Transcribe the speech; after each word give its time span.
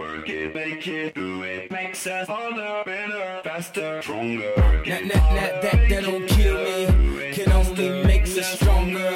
Work 0.00 0.30
it, 0.30 0.54
make 0.54 0.88
it, 0.88 1.14
do 1.14 1.42
it. 1.42 1.70
Makes 1.70 2.06
us 2.06 2.26
harder, 2.26 2.82
better, 2.86 3.42
faster, 3.44 4.00
stronger. 4.00 4.54
That, 4.56 4.84
that, 4.86 5.08
that, 5.12 5.62
that, 5.62 5.88
that 5.90 6.02
don't 6.04 6.26
kill 6.26 6.56
me, 6.64 7.32
can 7.34 7.52
only 7.52 8.02
make 8.04 8.22
us 8.22 8.46
stronger. 8.54 9.14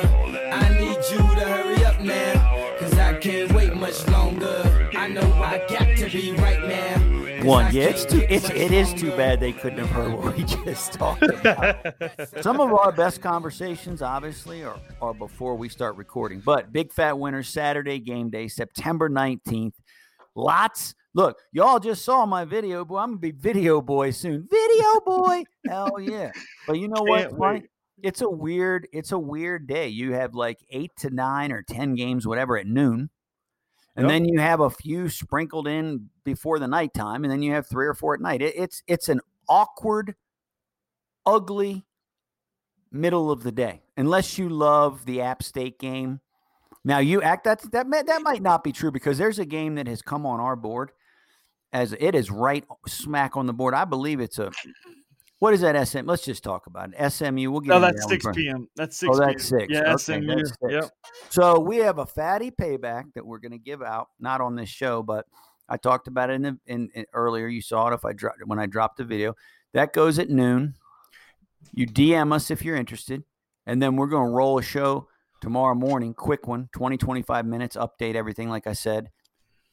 I 0.53 0.69
need 0.79 0.99
you 1.11 1.17
to 1.17 1.41
hurry 1.41 1.83
up 1.87 2.03
now, 2.03 2.77
cause 2.79 2.99
I 2.99 3.15
can't 3.15 3.51
wait 3.55 3.75
much 3.75 4.07
longer. 4.09 4.91
I 4.95 5.09
know 5.09 5.23
I 5.43 5.65
got 5.71 5.97
to 5.97 6.11
be 6.11 6.33
right 6.33 6.61
now. 6.69 6.95
'cause 6.99 7.47
I 7.47 7.47
One, 7.47 7.75
yeah, 7.75 7.85
it's 7.85 8.05
too. 8.05 8.27
It's 8.29 8.51
it 8.51 8.71
is 8.71 8.93
too 8.93 9.11
bad 9.13 9.41
they 9.41 9.53
couldn't 9.53 9.79
have 9.79 9.89
heard 9.89 10.13
what 10.13 10.37
we 10.37 10.45
just 10.45 10.93
talked 10.93 11.23
about. 11.23 11.79
Some 12.43 12.61
of 12.61 12.71
our 12.75 12.93
best 12.93 13.23
conversations, 13.23 14.03
obviously, 14.03 14.63
are, 14.65 14.79
are 15.01 15.15
before 15.15 15.55
we 15.57 15.71
start 15.71 15.97
recording. 15.97 16.41
But 16.45 16.75
big 16.75 16.93
fat 16.93 17.19
winner 17.19 17.43
Saturday 17.43 18.01
game 18.01 18.29
day, 18.29 18.49
September 18.49 19.09
nineteenth. 19.09 19.75
Lots. 20.35 20.95
Look, 21.15 21.39
y'all 21.53 21.79
just 21.79 22.05
saw 22.05 22.27
my 22.27 22.45
video, 22.45 22.85
boy. 22.85 22.99
I'm 22.99 23.11
gonna 23.11 23.19
be 23.19 23.31
video 23.31 23.81
boy 23.81 24.11
soon. 24.11 24.49
Video 24.51 25.01
boy, 25.07 25.45
hell 25.67 26.01
yeah! 26.01 26.33
But 26.67 26.79
you 26.81 26.89
know 26.89 27.03
what? 27.05 27.29
Can't 27.29 27.39
wait. 27.39 27.71
it's 28.03 28.21
a 28.21 28.29
weird. 28.29 28.89
It's 28.93 29.13
a 29.13 29.19
weird 29.19 29.67
day. 29.69 29.89
You 29.89 30.13
have 30.15 30.35
like 30.35 30.59
eight 30.71 30.91
to 30.99 31.11
nine 31.11 31.53
or 31.53 31.63
ten 31.63 31.95
games, 31.95 32.27
whatever, 32.27 32.57
at 32.59 32.67
noon. 32.67 33.11
And 33.97 34.05
Yep. 34.07 34.09
then 34.11 34.25
you 34.25 34.41
have 34.41 34.59
a 34.59 34.71
few 34.71 35.09
sprinkled 35.09 35.69
in 35.69 36.11
before 36.25 36.59
the 36.59 36.67
nighttime, 36.67 37.23
and 37.23 37.31
then 37.31 37.43
you 37.43 37.53
have 37.53 37.69
three 37.69 37.87
or 37.87 37.95
four 37.95 38.15
at 38.15 38.21
night. 38.21 38.43
It, 38.43 38.55
it's 38.57 38.83
it's 38.89 39.09
an 39.09 39.21
awkward, 39.49 40.17
ugly 41.25 41.85
middle 42.91 43.31
of 43.31 43.45
the 43.45 43.53
day, 43.53 43.83
unless 43.97 44.37
you 44.37 44.49
love 44.49 45.05
the 45.07 45.21
App 45.21 45.45
State 45.45 45.79
game. 45.79 46.21
Now 46.85 46.99
you 46.99 47.23
act 47.23 47.45
that 47.45 47.71
that 47.73 47.87
may, 47.87 48.03
that 48.03 48.23
might 48.23 48.43
not 48.43 48.63
be 48.63 48.73
true 48.73 48.91
because 48.91 49.19
there's 49.19 49.39
a 49.39 49.47
game 49.47 49.77
that 49.77 49.87
has 49.89 50.03
come 50.03 50.27
on 50.27 50.41
our 50.41 50.57
board 50.57 50.93
as 51.73 51.95
it 51.99 52.15
is 52.15 52.31
right 52.31 52.65
smack 52.87 53.37
on 53.37 53.47
the 53.47 53.53
board. 53.53 53.75
I 53.75 53.85
believe 53.85 54.21
it's 54.21 54.39
a 54.39 54.51
what 55.45 55.53
is 55.53 55.61
that 55.61 55.87
SM? 55.87 56.07
Let's 56.07 56.25
just 56.25 56.43
talk 56.43 56.67
about 56.67 56.91
it. 56.95 57.13
SMU. 57.13 57.51
We'll 57.51 57.61
get. 57.61 57.69
No, 57.69 57.81
that's 57.81 58.07
that 58.07 58.25
one 58.25 58.35
p.m. 58.35 58.69
That's 58.77 59.03
oh, 59.03 59.13
six. 59.13 59.17
Oh, 59.17 59.27
that's 59.27 59.51
p.m. 59.51 59.61
six. 59.61 59.73
Yeah, 59.73 59.93
Okay, 59.93 60.27
SMU. 60.27 60.45
six. 60.45 60.57
Yep. 60.71 60.91
So 61.29 61.61
we 61.61 61.79
have 61.79 61.99
a 61.99 62.07
fatty 62.07 62.51
payback 62.51 63.13
that 63.15 63.27
we're 63.27 63.41
going 63.41 63.53
to 63.53 63.59
give 63.59 63.83
out, 63.83 64.09
not 64.19 64.41
on 64.41 64.55
this 64.55 64.69
show, 64.69 65.03
but 65.03 65.27
I 65.69 65.77
talked 65.77 66.09
about 66.09 66.31
it 66.31 66.35
in 66.35 66.43
the 66.43 66.59
in, 66.67 66.89
in 66.95 67.05
earlier. 67.13 67.47
You 67.47 67.61
saw 67.61 67.89
it 67.89 67.95
if 67.95 68.05
I 68.05 68.13
dropped 68.13 68.39
when 68.47 68.59
I 68.59 68.67
dropped 68.67 68.97
the 68.97 69.05
video. 69.05 69.35
That 69.75 69.93
goes 69.93 70.19
at 70.19 70.31
noon. 70.31 70.77
You 71.75 71.87
DM 71.87 72.33
us 72.33 72.51
if 72.51 72.65
you're 72.65 72.77
interested, 72.77 73.25
and 73.67 73.83
then 73.83 73.97
we're 73.97 74.07
going 74.07 74.29
to 74.29 74.35
roll 74.35 74.59
a 74.59 74.63
show 74.63 75.09
tomorrow 75.45 75.75
morning, 75.75 76.15
quick 76.15 76.49
one, 76.49 76.71
20, 76.73 76.97
25 76.97 77.45
minutes, 77.45 77.77
update 77.77 78.15
everything. 78.15 78.49
Like 78.49 78.67
I 78.67 78.73
said, 78.73 79.11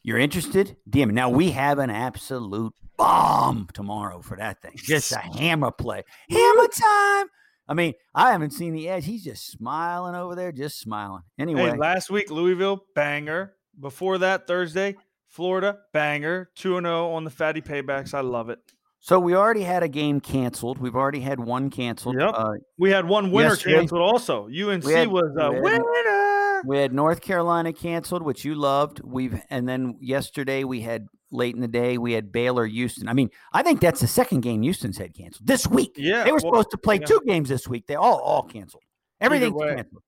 you're 0.04 0.18
interested? 0.18 0.76
DM 0.90 1.08
me. 1.08 1.14
Now 1.14 1.30
we 1.30 1.52
have 1.52 1.80
an 1.80 1.90
absolute 1.90 2.74
bomb 2.98 3.70
tomorrow 3.74 4.22
for 4.22 4.36
that 4.36 4.62
thing. 4.62 4.74
Just 4.76 5.14
a 5.14 5.20
hammer 5.20 5.72
play, 5.72 6.04
hammer 6.30 6.68
time. 6.68 7.28
I 7.70 7.74
mean, 7.74 7.94
I 8.14 8.34
haven't 8.34 8.52
seen 8.52 8.74
the 8.74 8.90
edge. 8.90 9.06
He's 9.06 9.24
just 9.24 9.50
smiling 9.50 10.14
over 10.14 10.36
there, 10.36 10.52
just 10.52 10.78
smiling. 10.78 11.24
Anyway, 11.40 11.70
Hey, 11.70 11.78
last 11.78 12.10
week 12.10 12.30
Louisville 12.30 12.84
banger. 12.94 13.54
Before 13.80 14.18
that 14.18 14.48
Thursday, 14.48 14.98
Florida 15.30 15.78
banger. 15.94 16.50
Two 16.54 16.76
and 16.76 16.86
zero 16.86 17.12
on 17.12 17.24
the 17.24 17.30
fatty 17.30 17.62
paybacks. 17.62 18.14
I 18.14 18.20
love 18.20 18.50
it. 18.50 18.60
So 19.02 19.20
we 19.20 19.36
already 19.36 19.64
had 19.64 19.84
a 19.84 19.88
game 19.90 20.22
canceled. 20.22 20.78
We've 20.78 20.96
already 20.96 21.20
had 21.20 21.40
one 21.40 21.70
canceled. 21.70 22.16
Yep. 22.20 22.32
Uh, 22.34 22.52
We 22.78 22.92
had 22.92 23.06
one 23.08 23.32
winner 23.32 23.50
Yesterday- 23.50 23.76
canceled. 23.80 24.02
Also, 24.02 24.48
UNC 24.48 24.86
had- 24.90 25.08
was 25.10 25.36
a 25.40 25.52
we 25.52 25.70
had- 25.70 25.82
winner. 25.84 26.62
we 26.66 26.78
had 26.78 26.94
North 26.94 27.22
Carolina 27.22 27.74
canceled, 27.74 28.22
which 28.22 28.46
you 28.46 28.56
loved. 28.56 29.02
We've 29.04 29.42
and 29.50 29.68
then 29.68 29.98
yesterday 30.00 30.64
we 30.64 30.82
had 30.82 31.08
late 31.32 31.56
in 31.56 31.62
the 31.62 31.68
day 31.68 31.98
we 31.98 32.14
had 32.14 32.32
Baylor 32.32 32.66
Houston. 32.68 33.08
I 33.10 33.14
mean, 33.14 33.30
I 33.54 33.64
think 33.64 33.82
that's 33.82 34.02
the 34.02 34.08
second 34.08 34.42
game 34.42 34.62
Houston's 34.62 34.98
had 34.98 35.14
canceled 35.16 35.48
this 35.48 35.66
week. 35.68 35.94
Yeah, 35.98 36.24
they 36.24 36.32
were 36.32 36.40
well, 36.44 36.54
supposed 36.54 36.72
to 36.72 36.78
play 36.78 36.96
yeah. 37.00 37.06
two 37.08 37.22
games 37.26 37.50
this 37.50 37.68
week. 37.68 37.88
They 37.88 37.96
all 37.96 38.20
all 38.20 38.44
canceled. 38.44 38.84
Everything's 39.20 39.54
way. 39.54 39.76
canceled. 39.76 40.04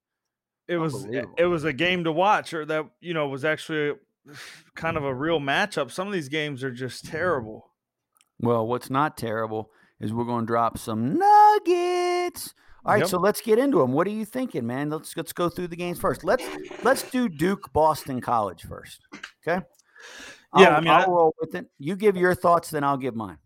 It 0.67 0.77
was 0.77 1.05
it 1.37 1.45
was 1.45 1.63
a 1.63 1.73
game 1.73 2.03
to 2.05 2.11
watch, 2.11 2.53
or 2.53 2.65
that 2.65 2.85
you 3.01 3.13
know 3.13 3.27
was 3.27 3.43
actually 3.43 3.97
kind 4.75 4.95
of 4.97 5.03
a 5.03 5.13
real 5.13 5.39
matchup. 5.39 5.91
Some 5.91 6.07
of 6.07 6.13
these 6.13 6.29
games 6.29 6.63
are 6.63 6.71
just 6.71 7.05
terrible. 7.05 7.69
Well, 8.43 8.67
what's 8.67 8.89
not 8.89 9.17
terrible 9.17 9.71
is 9.99 10.13
we're 10.13 10.25
going 10.25 10.43
to 10.43 10.47
drop 10.47 10.77
some 10.77 11.17
nuggets. 11.17 12.53
All 12.85 12.93
right, 12.93 12.99
Yep. 12.99 13.07
so 13.07 13.17
let's 13.19 13.39
get 13.41 13.57
into 13.59 13.77
them. 13.79 13.93
What 13.93 14.05
are 14.07 14.11
you 14.11 14.25
thinking, 14.25 14.67
man? 14.67 14.89
Let's 14.89 15.15
let's 15.15 15.31
go 15.31 15.47
through 15.47 15.67
the 15.69 15.75
games 15.77 15.99
first. 15.99 16.23
Let's 16.25 16.43
let's 16.83 17.09
do 17.09 17.29
Duke 17.29 17.71
Boston 17.71 18.19
College 18.19 18.63
first. 18.63 18.99
Okay. 19.47 19.63
Yeah, 20.57 20.69
I'll, 20.69 20.75
I 20.75 20.79
mean, 20.81 20.87
I'll 20.89 21.03
I- 21.03 21.07
roll 21.07 21.35
with 21.39 21.55
it. 21.55 21.65
You 21.79 21.95
give 21.95 22.17
your 22.17 22.35
thoughts, 22.35 22.69
then 22.69 22.83
I'll 22.83 22.97
give 22.97 23.15
mine. 23.15 23.37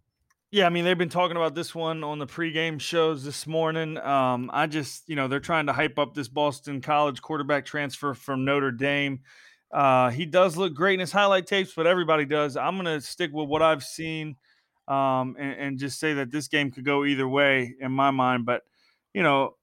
Yeah, 0.50 0.66
I 0.66 0.70
mean 0.70 0.86
they've 0.86 0.98
been 0.98 1.10
talking 1.10 1.36
about 1.38 1.54
this 1.56 1.76
one 1.76 2.04
on 2.04 2.18
the 2.20 2.26
pregame 2.26 2.80
shows 2.80 3.24
this 3.24 3.46
morning. 3.46 3.98
Um, 4.00 4.50
I 4.54 4.66
just, 4.66 5.08
you 5.10 5.16
know, 5.18 5.28
they're 5.28 5.42
trying 5.42 5.68
to 5.68 5.74
hype 5.74 6.00
up 6.00 6.16
this 6.16 6.30
Boston 6.30 6.80
College 6.82 7.22
quarterback 7.22 7.66
transfer 7.66 8.14
from 8.14 8.46
Notre 8.46 8.72
Dame. 8.72 9.20
Uh, 9.72 10.10
he 10.10 10.26
does 10.26 10.56
look 10.56 10.74
great 10.74 10.94
in 10.96 11.00
his 11.02 11.12
highlight 11.12 11.46
tapes, 11.48 11.74
but 11.76 11.86
everybody 11.86 12.26
does. 12.26 12.56
I'm 12.58 12.78
gonna 12.78 13.02
stick 13.02 13.32
with 13.34 13.50
what 13.50 13.62
I've 13.62 13.84
seen, 13.84 14.36
um, 14.88 15.36
and, 15.38 15.54
and 15.60 15.80
just 15.80 16.00
say 16.00 16.14
that 16.14 16.32
this 16.32 16.48
game 16.48 16.72
could 16.72 16.86
go 16.86 17.06
either 17.06 17.28
way 17.28 17.76
in 17.80 17.92
my 17.92 18.12
mind. 18.12 18.46
But 18.46 18.64
you 19.14 19.24
know, 19.24 19.56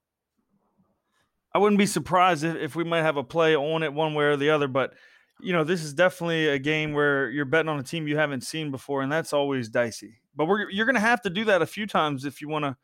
I 1.53 1.57
wouldn't 1.57 1.79
be 1.79 1.85
surprised 1.85 2.43
if, 2.43 2.55
if 2.55 2.75
we 2.75 2.83
might 2.83 3.01
have 3.01 3.17
a 3.17 3.23
play 3.23 3.55
on 3.55 3.83
it 3.83 3.93
one 3.93 4.13
way 4.13 4.25
or 4.25 4.37
the 4.37 4.49
other. 4.49 4.67
But 4.67 4.93
you 5.41 5.53
know, 5.53 5.63
this 5.63 5.83
is 5.83 5.93
definitely 5.93 6.47
a 6.47 6.59
game 6.59 6.93
where 6.93 7.29
you're 7.29 7.45
betting 7.45 7.69
on 7.69 7.79
a 7.79 7.83
team 7.83 8.07
you 8.07 8.17
haven't 8.17 8.41
seen 8.41 8.71
before, 8.71 9.01
and 9.01 9.11
that's 9.11 9.33
always 9.33 9.69
dicey. 9.69 10.21
But 10.35 10.45
we're 10.45 10.69
you're 10.69 10.85
going 10.85 10.95
to 10.95 11.01
have 11.01 11.21
to 11.23 11.29
do 11.29 11.45
that 11.45 11.61
a 11.61 11.65
few 11.65 11.87
times 11.87 12.25
if 12.25 12.41
you 12.41 12.49
want 12.49 12.65
to, 12.65 12.75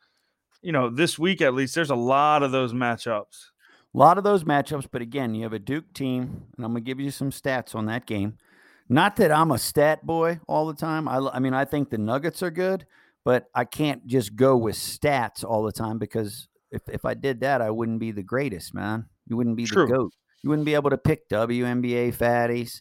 you 0.62 0.72
know, 0.72 0.90
this 0.90 1.18
week 1.18 1.40
at 1.40 1.54
least. 1.54 1.74
There's 1.74 1.90
a 1.90 1.94
lot 1.94 2.42
of 2.42 2.52
those 2.52 2.72
matchups. 2.72 3.50
A 3.94 3.98
lot 3.98 4.16
of 4.16 4.24
those 4.24 4.44
matchups, 4.44 4.86
but 4.90 5.02
again, 5.02 5.34
you 5.34 5.42
have 5.42 5.52
a 5.52 5.58
Duke 5.58 5.92
team, 5.92 6.46
and 6.56 6.64
I'm 6.64 6.72
going 6.72 6.82
to 6.82 6.86
give 6.86 6.98
you 6.98 7.10
some 7.10 7.30
stats 7.30 7.74
on 7.74 7.84
that 7.86 8.06
game. 8.06 8.38
Not 8.88 9.16
that 9.16 9.32
I'm 9.32 9.50
a 9.50 9.58
stat 9.58 10.04
boy 10.04 10.40
all 10.46 10.66
the 10.66 10.74
time. 10.74 11.08
I 11.08 11.38
mean, 11.38 11.54
I 11.54 11.64
think 11.64 11.90
the 11.90 11.98
Nuggets 11.98 12.42
are 12.42 12.50
good, 12.50 12.86
but 13.24 13.46
I 13.54 13.64
can't 13.64 14.06
just 14.06 14.36
go 14.36 14.56
with 14.56 14.76
stats 14.76 15.44
all 15.44 15.62
the 15.62 15.72
time 15.72 15.98
because 15.98 16.48
if, 16.70 16.82
if 16.88 17.04
I 17.04 17.14
did 17.14 17.40
that, 17.40 17.62
I 17.62 17.70
wouldn't 17.70 18.00
be 18.00 18.10
the 18.10 18.22
greatest, 18.22 18.74
man. 18.74 19.06
You 19.26 19.36
wouldn't 19.36 19.56
be 19.56 19.64
True. 19.64 19.86
the 19.86 19.92
GOAT. 19.92 20.12
You 20.42 20.50
wouldn't 20.50 20.66
be 20.66 20.74
able 20.74 20.90
to 20.90 20.98
pick 20.98 21.28
WNBA 21.28 22.16
fatties, 22.16 22.80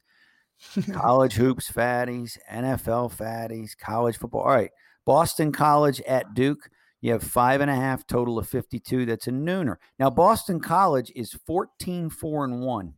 college 0.94 1.34
hoops 1.34 1.72
fatties, 1.72 2.38
NFL 2.51 3.16
fatties, 3.16 3.78
college 3.78 4.18
football. 4.18 4.41
All 4.41 4.50
right. 4.50 4.72
Boston 5.06 5.51
College 5.51 6.01
at 6.01 6.33
Duke. 6.33 6.69
You 7.01 7.13
have 7.13 7.23
five 7.23 7.62
and 7.62 7.72
a 7.72 7.75
half 7.75 8.06
total 8.06 8.38
of 8.38 8.47
52. 8.47 9.06
That's 9.06 9.28
a 9.28 9.31
nooner. 9.31 9.78
Now, 9.97 10.09
Boston 10.09 10.59
College 10.59 11.12
is 11.16 11.33
14 11.47 12.09
4 12.09 12.45
and 12.45 12.62
1 12.62 12.94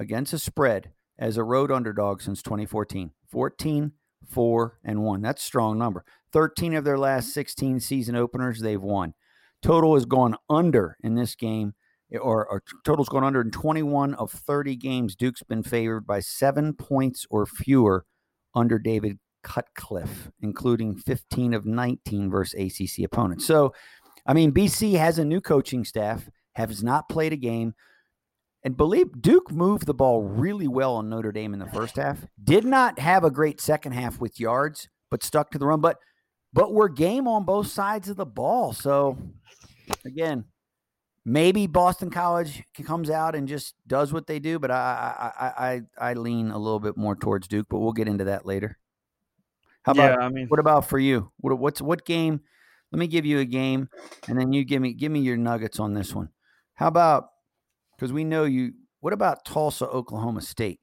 against 0.00 0.32
a 0.32 0.38
spread 0.38 0.90
as 1.18 1.36
a 1.36 1.44
road 1.44 1.70
underdog 1.70 2.20
since 2.20 2.42
2014. 2.42 3.10
14 3.28 3.92
4 4.28 4.78
and 4.84 5.02
1. 5.02 5.22
That's 5.22 5.42
a 5.42 5.46
strong 5.46 5.78
number. 5.78 6.04
13 6.32 6.74
of 6.74 6.84
their 6.84 6.98
last 6.98 7.32
16 7.32 7.80
season 7.80 8.16
openers, 8.16 8.60
they've 8.60 8.80
won. 8.80 9.14
Total 9.62 9.94
has 9.94 10.04
gone 10.04 10.36
under 10.50 10.96
in 11.02 11.14
this 11.14 11.34
game, 11.34 11.74
or, 12.20 12.46
or 12.46 12.62
total's 12.84 13.08
gone 13.08 13.24
under 13.24 13.40
in 13.40 13.50
21 13.50 14.14
of 14.14 14.30
30 14.30 14.76
games. 14.76 15.16
Duke's 15.16 15.42
been 15.42 15.62
favored 15.62 16.06
by 16.06 16.20
seven 16.20 16.74
points 16.74 17.26
or 17.30 17.46
fewer 17.46 18.04
under 18.54 18.78
David 18.78 19.18
Cutcliffe, 19.42 20.30
including 20.40 20.96
15 20.96 21.54
of 21.54 21.66
19 21.66 22.30
versus 22.30 22.54
ACC 22.58 23.04
opponents. 23.04 23.46
So, 23.46 23.72
I 24.26 24.32
mean, 24.32 24.52
BC 24.52 24.98
has 24.98 25.18
a 25.18 25.24
new 25.24 25.40
coaching 25.40 25.84
staff, 25.84 26.28
has 26.54 26.82
not 26.82 27.08
played 27.08 27.32
a 27.32 27.36
game, 27.36 27.74
and 28.64 28.76
believe 28.76 29.20
Duke 29.20 29.52
moved 29.52 29.86
the 29.86 29.94
ball 29.94 30.22
really 30.22 30.66
well 30.66 30.96
on 30.96 31.10
Notre 31.10 31.32
Dame 31.32 31.52
in 31.52 31.60
the 31.60 31.66
first 31.66 31.96
half. 31.96 32.26
Did 32.42 32.64
not 32.64 32.98
have 32.98 33.22
a 33.22 33.30
great 33.30 33.60
second 33.60 33.92
half 33.92 34.18
with 34.20 34.40
yards, 34.40 34.88
but 35.10 35.22
stuck 35.22 35.50
to 35.50 35.58
the 35.58 35.66
run. 35.66 35.80
But 35.80 35.98
but 36.52 36.72
we're 36.72 36.88
game 36.88 37.28
on 37.28 37.44
both 37.44 37.66
sides 37.66 38.08
of 38.08 38.16
the 38.16 38.24
ball. 38.24 38.72
So 38.72 39.18
again, 40.04 40.44
maybe 41.24 41.66
Boston 41.66 42.10
College 42.10 42.64
comes 42.84 43.10
out 43.10 43.34
and 43.34 43.46
just 43.46 43.74
does 43.86 44.12
what 44.12 44.26
they 44.26 44.38
do, 44.38 44.58
but 44.58 44.70
I 44.70 45.14
I 45.18 45.46
I 45.46 45.68
I, 45.68 46.10
I 46.10 46.14
lean 46.14 46.50
a 46.50 46.58
little 46.58 46.80
bit 46.80 46.96
more 46.96 47.16
towards 47.16 47.48
Duke, 47.48 47.66
but 47.68 47.80
we'll 47.80 47.92
get 47.92 48.08
into 48.08 48.24
that 48.24 48.46
later. 48.46 48.78
How 49.82 49.92
about 49.92 50.18
yeah, 50.18 50.24
I 50.24 50.30
mean, 50.30 50.46
what 50.48 50.60
about 50.60 50.88
for 50.88 50.98
you? 50.98 51.30
What 51.36 51.58
what's 51.58 51.82
what 51.82 52.06
game? 52.06 52.40
Let 52.90 52.98
me 52.98 53.08
give 53.08 53.26
you 53.26 53.40
a 53.40 53.44
game, 53.44 53.88
and 54.28 54.38
then 54.38 54.52
you 54.52 54.64
give 54.64 54.80
me 54.80 54.94
give 54.94 55.12
me 55.12 55.20
your 55.20 55.36
nuggets 55.36 55.78
on 55.78 55.92
this 55.92 56.14
one. 56.14 56.30
How 56.74 56.88
about 56.88 57.28
because 57.96 58.12
we 58.12 58.24
know 58.24 58.44
you. 58.44 58.72
What 59.00 59.12
about 59.12 59.44
Tulsa, 59.44 59.86
Oklahoma 59.86 60.40
State? 60.40 60.80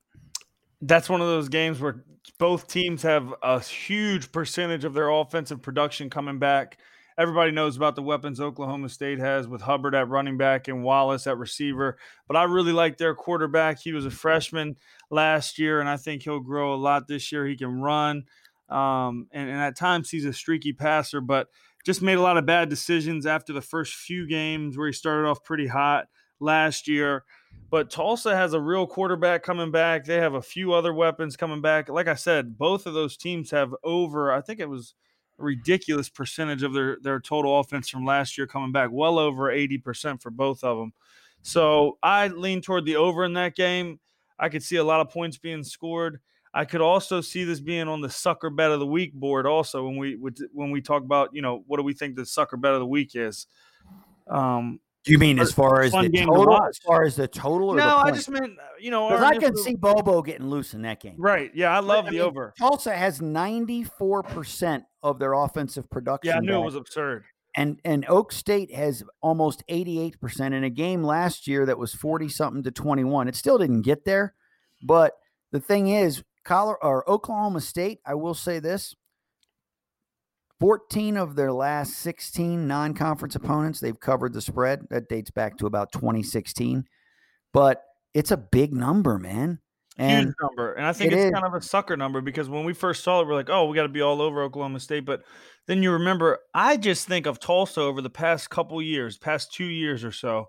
that's 0.82 1.10
one 1.10 1.22
of 1.22 1.28
those 1.28 1.50
games 1.50 1.80
where 1.80 2.04
both 2.40 2.68
teams 2.68 3.04
have 3.04 3.34
a 3.44 3.60
huge 3.60 4.32
percentage 4.32 4.84
of 4.84 4.94
their 4.94 5.10
offensive 5.10 5.62
production 5.62 6.10
coming 6.10 6.40
back. 6.40 6.78
everybody 7.18 7.52
knows 7.52 7.78
about 7.78 7.96
the 7.96 8.02
weapons 8.02 8.40
Oklahoma 8.40 8.90
State 8.90 9.20
has 9.20 9.48
with 9.48 9.62
Hubbard 9.62 9.94
at 9.94 10.08
running 10.08 10.38
back 10.38 10.68
and 10.68 10.84
Wallace 10.84 11.28
at 11.28 11.38
receiver. 11.38 11.98
But 12.28 12.36
I 12.36 12.46
really 12.46 12.72
like 12.72 12.98
their 12.98 13.14
quarterback. 13.14 13.80
He 13.80 13.92
was 13.92 14.06
a 14.06 14.12
freshman 14.12 14.78
last 15.12 15.60
year, 15.60 15.80
and 15.80 15.90
I 15.90 15.98
think 15.98 16.24
he'll 16.24 16.40
grow 16.40 16.74
a 16.74 16.76
lot 16.76 17.08
this 17.08 17.32
year. 17.32 17.46
He 17.46 17.58
can 17.58 17.80
run, 17.82 18.24
um, 18.70 19.28
and, 19.32 19.50
and 19.50 19.60
at 19.60 19.78
times 19.78 20.10
he's 20.10 20.26
a 20.26 20.34
streaky 20.34 20.74
passer, 20.74 21.22
but 21.22 21.48
just 21.86 22.02
made 22.02 22.18
a 22.18 22.22
lot 22.22 22.38
of 22.38 22.46
bad 22.46 22.70
decisions 22.70 23.26
after 23.26 23.54
the 23.54 23.62
first 23.62 23.94
few 23.94 24.28
games 24.28 24.78
where 24.78 24.88
he 24.88 24.94
started 24.94 25.28
off 25.28 25.44
pretty 25.44 25.68
hot 25.68 26.08
last 26.42 26.88
year. 26.88 27.24
But 27.70 27.90
Tulsa 27.90 28.36
has 28.36 28.54
a 28.54 28.60
real 28.60 28.86
quarterback 28.86 29.44
coming 29.44 29.72
back. 29.72 30.04
They 30.04 30.18
have 30.18 30.34
a 30.34 30.42
few 30.42 30.74
other 30.74 30.94
weapons 30.94 31.38
coming 31.38 31.62
back. 31.62 31.88
Like 31.88 32.08
I 32.08 32.16
said, 32.16 32.58
both 32.58 32.86
of 32.86 32.94
those 32.94 33.16
teams 33.16 33.50
have 33.52 33.74
over, 33.84 34.34
I 34.34 34.42
think 34.42 34.60
it 34.60 34.70
was 34.70 34.94
a 35.40 35.44
ridiculous 35.44 36.10
percentage 36.10 36.64
of 36.64 36.74
their, 36.74 36.98
their 37.02 37.22
total 37.22 37.60
offense 37.60 37.88
from 37.88 38.06
last 38.06 38.38
year 38.38 38.46
coming 38.46 38.74
back, 38.74 38.90
well 38.92 39.18
over 39.18 39.54
80% 39.54 40.22
for 40.22 40.32
both 40.32 40.64
of 40.66 40.78
them. 40.78 40.92
So 41.44 41.98
I 42.04 42.28
lean 42.28 42.62
toward 42.62 42.86
the 42.86 42.98
over 42.98 43.24
in 43.24 43.34
that 43.34 43.56
game. 43.56 44.00
I 44.38 44.50
could 44.50 44.64
see 44.64 44.78
a 44.78 44.84
lot 44.84 45.00
of 45.00 45.10
points 45.10 45.38
being 45.38 45.64
scored. 45.64 46.20
I 46.54 46.66
could 46.66 46.82
also 46.82 47.22
see 47.22 47.44
this 47.44 47.62
being 47.62 47.88
on 47.88 48.02
the 48.02 48.10
sucker 48.10 48.50
bet 48.50 48.72
of 48.72 48.80
the 48.80 48.86
week 48.86 49.14
board. 49.14 49.46
Also, 49.46 49.86
when 49.86 49.98
we 49.98 50.18
when 50.52 50.72
we 50.72 50.82
talk 50.82 51.04
about 51.04 51.30
you 51.32 51.42
know 51.42 51.64
what 51.68 51.78
do 51.78 51.84
we 51.84 51.94
think 51.94 52.16
the 52.16 52.26
sucker 52.26 52.58
bet 52.58 52.74
of 52.74 52.80
the 52.80 52.86
week 52.86 53.12
is? 53.16 53.48
Um, 54.28 54.80
you 55.06 55.18
mean 55.18 55.40
as 55.40 55.52
far 55.52 55.82
as 55.82 55.92
the 55.92 56.10
to 56.10 56.26
total? 56.26 56.64
As 56.64 56.78
far 56.78 57.04
as 57.04 57.16
the 57.16 57.28
total, 57.28 57.70
or 57.70 57.76
no, 57.78 57.98
I 57.98 58.12
just 58.12 58.30
meant 58.30 58.54
uh, 58.60 58.64
you 58.80 58.92
know 58.92 59.10
because 59.10 59.24
I 59.24 59.38
can 59.38 59.56
see 59.58 59.76
Bobo 59.76 60.22
getting 60.22 60.50
loose 60.50 60.74
in 60.74 60.84
that 60.84 61.00
game. 61.02 61.16
right. 61.18 61.52
Yeah, 61.56 61.76
I 61.76 61.80
love 61.80 62.06
I 62.06 62.10
the 62.10 62.18
mean, 62.18 62.22
over. 62.22 62.54
Tulsa 62.58 62.96
has 62.96 63.22
ninety 63.22 63.84
four 63.84 64.22
percent 64.24 64.84
of 65.02 65.18
their 65.20 65.34
offensive 65.34 65.90
production. 65.90 66.30
Yeah, 66.30 66.38
I 66.38 66.40
knew 66.42 66.62
it 66.62 66.66
was 66.66 66.76
absurd. 66.76 67.24
and 67.56 67.80
and 67.84 68.06
Oak 68.08 68.32
State 68.32 68.74
has 68.74 69.04
almost 69.22 69.64
88% 69.68 70.54
in 70.54 70.64
a 70.64 70.70
game 70.70 71.04
last 71.04 71.48
year 71.48 71.66
that 71.66 71.78
was 71.78 71.94
40 71.94 72.30
something 72.30 72.64
to 72.64 72.72
21. 72.72 73.28
It 73.28 73.36
still 73.36 73.58
didn't 73.58 73.82
get 73.82 74.06
there, 74.06 74.36
but 74.84 75.14
the 75.52 75.60
thing 75.60 75.88
is, 75.90 76.24
Colorado 76.46 76.80
or 76.88 77.10
Oklahoma 77.10 77.60
State, 77.62 78.00
I 78.06 78.14
will 78.14 78.34
say 78.34 78.60
this, 78.60 78.96
14 80.62 81.18
of 81.18 81.36
their 81.36 81.52
last 81.52 81.98
16 81.98 82.68
non-conference 82.68 83.36
opponents, 83.36 83.80
they've 83.80 84.00
covered 84.00 84.32
the 84.32 84.42
spread. 84.42 84.86
That 84.92 85.10
dates 85.10 85.32
back 85.32 85.58
to 85.58 85.66
about 85.66 85.92
2016. 85.92 86.86
But 87.52 87.84
it's 88.14 88.30
a 88.30 88.38
big 88.38 88.72
number, 88.72 89.18
man. 89.18 89.60
And 89.98 90.28
Huge 90.28 90.36
number. 90.40 90.74
And 90.74 90.86
I 90.86 90.94
think 90.94 91.14
it 91.14 91.16
it's 91.16 91.26
is. 91.26 91.32
kind 91.32 91.46
of 91.46 91.56
a 91.56 91.62
sucker 91.62 91.98
number 91.98 92.22
because 92.22 92.48
when 92.48 92.64
we 92.64 92.74
first 92.74 93.04
saw 93.04 93.22
it, 93.22 93.28
we're 93.28 93.34
like, 93.34 93.50
oh, 93.50 93.66
we 93.66 93.76
got 93.76 93.84
to 93.84 93.90
be 93.90 94.02
all 94.02 94.22
over 94.22 94.44
Oklahoma 94.44 94.80
State. 94.80 95.04
But 95.04 95.24
then 95.66 95.82
you 95.82 95.92
remember, 95.94 96.38
I 96.54 96.78
just 96.78 97.08
think 97.08 97.26
of 97.26 97.40
Tulsa 97.40 97.82
over 97.82 98.00
the 98.00 98.12
past 98.12 98.52
couple 98.52 98.80
years, 98.84 99.18
past 99.18 99.52
two 99.52 99.66
years 99.66 100.04
or 100.04 100.12
so, 100.12 100.46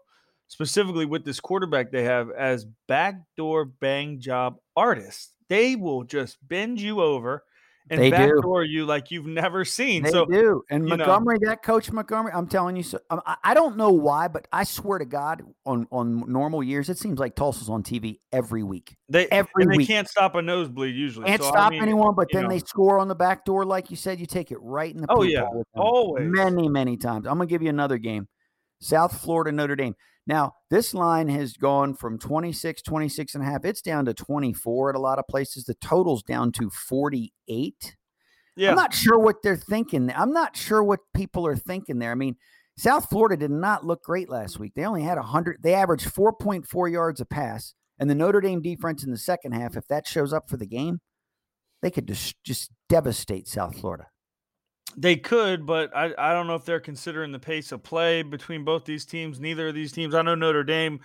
specifically 0.46 1.06
with 1.06 1.24
this 1.24 1.40
quarterback 1.40 1.90
they 1.90 2.04
have 2.04 2.30
as 2.32 2.66
backdoor 2.86 3.64
bang 3.64 4.20
job 4.20 4.56
artists. 4.76 5.32
They 5.48 5.74
will 5.74 6.04
just 6.04 6.36
bend 6.46 6.82
you 6.82 7.00
over 7.00 7.44
and 7.90 8.00
They 8.00 8.10
do. 8.10 8.16
backdoor 8.16 8.64
you 8.64 8.86
like 8.86 9.10
you've 9.10 9.26
never 9.26 9.64
seen. 9.64 10.02
They 10.04 10.10
so 10.10 10.24
do. 10.24 10.62
And 10.70 10.84
you 10.88 10.90
know- 10.90 10.96
Montgomery, 11.06 11.38
that 11.42 11.62
coach 11.62 11.90
Montgomery, 11.90 12.32
I'm 12.34 12.46
telling 12.46 12.76
you, 12.76 12.82
so, 12.82 12.98
um, 13.10 13.20
I, 13.26 13.36
I 13.44 13.54
don't 13.54 13.76
know 13.76 13.90
why, 13.90 14.28
but 14.28 14.46
I 14.52 14.64
swear 14.64 14.98
to 14.98 15.04
God, 15.04 15.42
on 15.66 15.86
on 15.90 16.30
normal 16.32 16.62
years, 16.62 16.88
it 16.88 16.98
seems 16.98 17.18
like 17.18 17.34
Tulsa's 17.34 17.68
on 17.68 17.82
TV 17.82 18.20
every 18.32 18.62
week. 18.62 18.96
they 19.08 19.26
every 19.26 19.64
and 19.64 19.72
they 19.72 19.78
week. 19.78 19.88
can't 19.88 20.08
stop 20.08 20.34
a 20.34 20.42
nosebleed 20.42 20.94
usually. 20.94 21.26
Can't 21.26 21.42
So, 21.42 21.48
I 21.48 21.52
stop 21.52 21.70
mean, 21.72 21.82
anyone, 21.82 22.14
but 22.14 22.28
then 22.32 22.44
know. 22.44 22.48
they 22.50 22.58
score 22.60 22.98
on 22.98 23.08
the 23.08 23.14
back 23.14 23.44
door, 23.44 23.64
like 23.64 23.90
you 23.90 23.96
said. 23.96 24.20
You 24.20 24.26
take 24.26 24.50
it 24.52 24.58
right 24.60 24.94
in 24.94 25.00
the 25.02 25.06
Oh, 25.10 25.22
yeah. 25.22 25.44
Always. 25.74 26.28
many 26.30 26.68
many 26.68 26.96
times. 26.96 27.26
I'm 27.26 27.34
gonna 27.38 27.46
give 27.46 27.62
you 27.62 27.68
another 27.70 27.98
game, 27.98 28.28
South 28.80 29.20
Florida 29.20 29.52
Notre 29.52 29.76
Dame. 29.76 29.94
Now 30.26 30.54
this 30.70 30.94
line 30.94 31.28
has 31.28 31.54
gone 31.54 31.94
from 31.94 32.18
26, 32.18 32.82
26 32.82 33.34
and 33.34 33.44
a 33.44 33.46
half. 33.46 33.64
It's 33.64 33.82
down 33.82 34.04
to 34.04 34.14
24 34.14 34.90
at 34.90 34.96
a 34.96 35.00
lot 35.00 35.18
of 35.18 35.26
places. 35.28 35.64
The 35.64 35.74
total's 35.74 36.22
down 36.22 36.52
to 36.52 36.70
48. 36.70 37.96
Yeah. 38.56 38.70
I'm 38.70 38.76
not 38.76 38.94
sure 38.94 39.18
what 39.18 39.42
they're 39.42 39.56
thinking. 39.56 40.12
I'm 40.14 40.32
not 40.32 40.56
sure 40.56 40.82
what 40.82 41.00
people 41.14 41.46
are 41.46 41.56
thinking 41.56 41.98
there. 41.98 42.12
I 42.12 42.16
mean, 42.16 42.36
South 42.76 43.08
Florida 43.08 43.36
did 43.36 43.50
not 43.50 43.84
look 43.84 44.02
great 44.02 44.28
last 44.28 44.58
week. 44.58 44.72
They 44.74 44.84
only 44.84 45.02
had 45.02 45.18
100. 45.18 45.62
They 45.62 45.74
averaged 45.74 46.12
4.4 46.14 46.90
yards 46.90 47.20
a 47.20 47.24
pass, 47.24 47.74
and 47.98 48.08
the 48.08 48.14
Notre 48.14 48.40
Dame 48.40 48.62
defense 48.62 49.04
in 49.04 49.10
the 49.10 49.18
second 49.18 49.52
half, 49.52 49.76
if 49.76 49.86
that 49.88 50.06
shows 50.06 50.32
up 50.32 50.48
for 50.48 50.56
the 50.56 50.66
game, 50.66 51.00
they 51.82 51.90
could 51.90 52.06
just 52.06 52.42
just 52.44 52.70
devastate 52.88 53.48
South 53.48 53.78
Florida. 53.78 54.06
They 54.96 55.16
could, 55.16 55.66
but 55.66 55.94
I, 55.96 56.12
I 56.18 56.32
don't 56.32 56.46
know 56.46 56.54
if 56.54 56.64
they're 56.64 56.80
considering 56.80 57.32
the 57.32 57.38
pace 57.38 57.72
of 57.72 57.82
play 57.82 58.22
between 58.22 58.64
both 58.64 58.84
these 58.84 59.06
teams. 59.06 59.40
Neither 59.40 59.68
of 59.68 59.74
these 59.74 59.92
teams. 59.92 60.14
I 60.14 60.22
know 60.22 60.34
Notre 60.34 60.64
Dame 60.64 61.00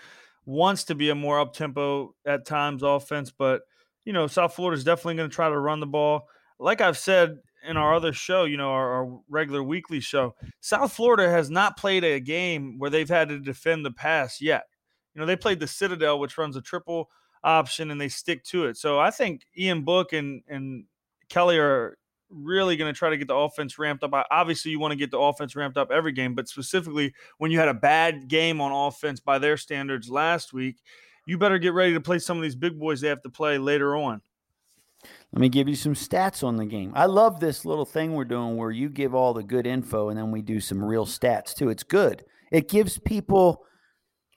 wants 0.45 0.85
to 0.85 0.95
be 0.95 1.09
a 1.09 1.15
more 1.15 1.39
up 1.39 1.53
tempo 1.53 2.15
at 2.25 2.45
times 2.45 2.83
offense, 2.83 3.31
but 3.31 3.61
you 4.05 4.13
know 4.13 4.27
South 4.27 4.53
Florida 4.53 4.77
is 4.77 4.83
definitely 4.83 5.15
going 5.15 5.29
to 5.29 5.35
try 5.35 5.49
to 5.49 5.59
run 5.59 5.79
the 5.79 5.85
ball. 5.85 6.27
Like 6.59 6.81
I've 6.81 6.97
said 6.97 7.37
in 7.67 7.77
our 7.77 7.93
other 7.93 8.13
show, 8.13 8.45
you 8.45 8.57
know 8.57 8.71
our, 8.71 8.93
our 8.93 9.19
regular 9.29 9.63
weekly 9.63 9.99
show, 9.99 10.35
South 10.59 10.93
Florida 10.93 11.29
has 11.29 11.49
not 11.49 11.77
played 11.77 12.03
a 12.03 12.19
game 12.19 12.79
where 12.79 12.89
they've 12.89 13.09
had 13.09 13.29
to 13.29 13.39
defend 13.39 13.85
the 13.85 13.91
pass 13.91 14.41
yet. 14.41 14.63
You 15.13 15.21
know 15.21 15.25
they 15.25 15.35
played 15.35 15.59
the 15.59 15.67
Citadel, 15.67 16.19
which 16.19 16.37
runs 16.37 16.55
a 16.55 16.61
triple 16.61 17.09
option, 17.43 17.91
and 17.91 17.99
they 17.99 18.09
stick 18.09 18.43
to 18.45 18.65
it. 18.65 18.77
So 18.77 18.99
I 18.99 19.11
think 19.11 19.41
Ian 19.57 19.83
Book 19.83 20.13
and 20.13 20.41
and 20.47 20.85
Kelly 21.29 21.57
are 21.57 21.97
really 22.29 22.75
going 22.77 22.93
to 22.93 22.97
try 22.97 23.09
to 23.09 23.17
get 23.17 23.27
the 23.27 23.35
offense 23.35 23.77
ramped 23.79 24.03
up. 24.03 24.11
Obviously, 24.31 24.71
you 24.71 24.79
want 24.79 24.91
to 24.91 24.97
get 24.97 25.11
the 25.11 25.19
offense 25.19 25.55
ramped 25.55 25.77
up 25.77 25.91
every 25.91 26.11
game, 26.11 26.35
but 26.35 26.47
specifically 26.47 27.13
when 27.37 27.51
you 27.51 27.59
had 27.59 27.69
a 27.69 27.73
bad 27.73 28.27
game 28.27 28.59
on 28.61 28.71
offense 28.71 29.19
by 29.19 29.39
their 29.39 29.57
standards 29.57 30.09
last 30.09 30.53
week, 30.53 30.77
you 31.25 31.37
better 31.37 31.57
get 31.57 31.73
ready 31.73 31.93
to 31.93 32.01
play 32.01 32.19
some 32.19 32.37
of 32.37 32.43
these 32.43 32.55
big 32.55 32.79
boys 32.79 33.01
they 33.01 33.07
have 33.09 33.21
to 33.23 33.29
play 33.29 33.57
later 33.57 33.95
on. 33.95 34.21
Let 35.33 35.41
me 35.41 35.49
give 35.49 35.67
you 35.67 35.75
some 35.75 35.93
stats 35.93 36.43
on 36.43 36.55
the 36.57 36.65
game. 36.65 36.91
I 36.95 37.05
love 37.05 37.39
this 37.39 37.65
little 37.65 37.85
thing 37.85 38.13
we're 38.13 38.25
doing 38.25 38.55
where 38.57 38.71
you 38.71 38.89
give 38.89 39.13
all 39.13 39.33
the 39.33 39.43
good 39.43 39.67
info 39.67 40.09
and 40.09 40.17
then 40.17 40.31
we 40.31 40.41
do 40.41 40.59
some 40.59 40.83
real 40.83 41.05
stats 41.05 41.53
too. 41.53 41.69
It's 41.69 41.83
good. 41.83 42.23
It 42.51 42.69
gives 42.69 42.97
people 42.97 43.63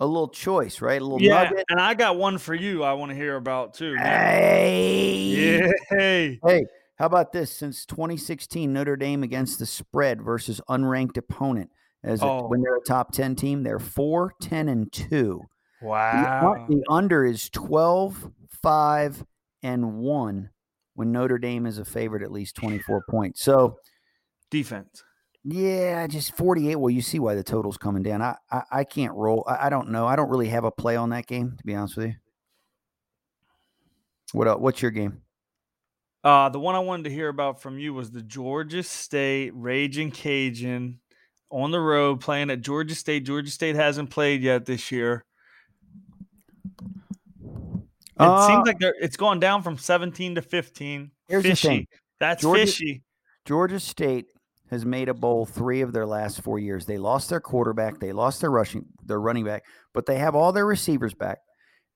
a 0.01 0.07
little 0.07 0.29
choice, 0.29 0.81
right? 0.81 1.01
A 1.01 1.05
little 1.05 1.23
Yeah, 1.23 1.45
nugget. 1.45 1.65
and 1.69 1.79
I 1.81 1.95
got 1.95 2.17
one 2.17 2.39
for 2.39 2.55
you. 2.55 2.83
I 2.83 2.93
want 2.95 3.11
to 3.11 3.17
hear 3.17 3.37
about 3.37 3.75
too. 3.75 3.95
man. 3.95 4.05
Hey. 4.05 5.15
Yeah, 5.61 5.73
hey. 5.91 6.41
Hey, 6.45 6.65
how 7.01 7.07
about 7.07 7.33
this? 7.33 7.51
Since 7.51 7.87
2016, 7.87 8.71
Notre 8.73 8.95
Dame 8.95 9.23
against 9.23 9.59
the 9.59 9.65
spread 9.65 10.21
versus 10.23 10.61
unranked 10.69 11.17
opponent 11.17 11.71
as 12.05 12.21
a- 12.21 12.27
Oh. 12.27 12.47
when 12.47 12.61
they're 12.61 12.77
a 12.77 12.83
top 12.83 13.11
10 13.11 13.35
team, 13.35 13.63
they're 13.63 13.79
4, 13.79 14.35
10, 14.41 14.69
and 14.69 14.93
2. 14.93 15.43
Wow. 15.83 16.67
the 16.69 16.85
under 16.91 17.25
is 17.25 17.49
12, 17.49 18.31
5, 18.63 19.25
and 19.63 19.99
1 20.01 20.51
when 20.95 21.11
Notre 21.11 21.39
Dame 21.39 21.65
is 21.65 21.79
a 21.79 21.87
favorite 21.87 22.23
at 22.23 22.31
least 22.31 22.55
24 22.57 23.03
points. 23.09 23.43
So, 23.43 23.79
Defense. 24.51 25.03
yeah, 25.43 26.07
just 26.07 26.37
48. 26.37 26.77
Well, 26.77 26.91
you 26.91 27.01
see 27.01 27.19
why 27.19 27.35
the 27.35 27.43
total's 27.43 27.79
coming 27.79 28.03
down. 28.03 28.21
I 28.21 28.37
I, 28.51 28.63
I 28.71 28.85
can't 28.85 29.15
roll. 29.15 29.43
I, 29.49 29.67
I 29.67 29.71
don't 29.71 29.89
know. 29.89 30.07
I 30.07 30.17
don't 30.17 30.29
really 30.29 30.49
have 30.51 30.65
a 30.65 30.71
play 30.71 30.97
on 30.97 31.09
that 31.11 31.27
game, 31.27 31.55
to 31.57 31.65
be 31.65 31.75
honest 31.75 31.97
with 31.97 32.09
you. 32.09 32.15
What 34.35 34.49
el- 34.49 34.61
What's 34.61 34.83
your 34.83 34.91
game? 34.91 35.23
Uh, 36.23 36.49
the 36.51 36.61
one 36.61 36.75
I 36.75 36.81
wanted 36.81 37.05
to 37.05 37.11
hear 37.11 37.29
about 37.29 37.63
from 37.63 37.79
you 37.79 37.95
was 37.95 38.11
the 38.11 38.23
Georgia 38.23 38.83
State 38.83 39.53
Raging 39.55 40.11
Cajun 40.11 40.99
on 41.51 41.71
the 41.71 41.81
road 41.81 42.21
playing 42.21 42.51
at 42.51 42.61
Georgia 42.61 42.95
State. 42.95 43.25
Georgia 43.25 43.51
State 43.51 43.75
hasn't 43.77 44.11
played 44.11 44.43
yet 44.43 44.67
this 44.67 44.93
year. 44.93 45.25
It 47.43 48.27
Uh, 48.27 48.47
seems 48.47 48.67
like 48.67 48.79
they're, 48.79 48.95
it's 49.01 49.17
gone 49.17 49.41
down 49.41 49.63
from 49.63 49.79
17 49.79 50.35
to 50.35 50.43
15. 50.43 51.11
Here's 51.29 51.43
the 51.43 51.55
thing. 51.55 51.87
That's 52.19 52.43
Georgia- 52.43 52.67
fishy. 52.67 53.03
Georgia 53.47 53.81
State 53.81 54.27
has 54.69 54.85
made 54.85 55.09
a 55.09 55.15
bowl 55.15 55.47
three 55.47 55.81
of 55.81 55.93
their 55.93 56.07
last 56.07 56.43
four 56.43 56.59
years. 56.59 56.85
They 56.85 56.99
lost 56.99 57.31
their 57.31 57.41
quarterback, 57.41 57.99
they 57.99 58.13
lost 58.13 58.43
their 58.43 58.51
rushing, 58.51 58.85
their 59.03 59.19
running 59.21 59.45
back, 59.45 59.65
but 59.95 60.05
they 60.05 60.19
have 60.19 60.35
all 60.37 60.53
their 60.53 60.67
receivers 60.67 61.15
back, 61.15 61.39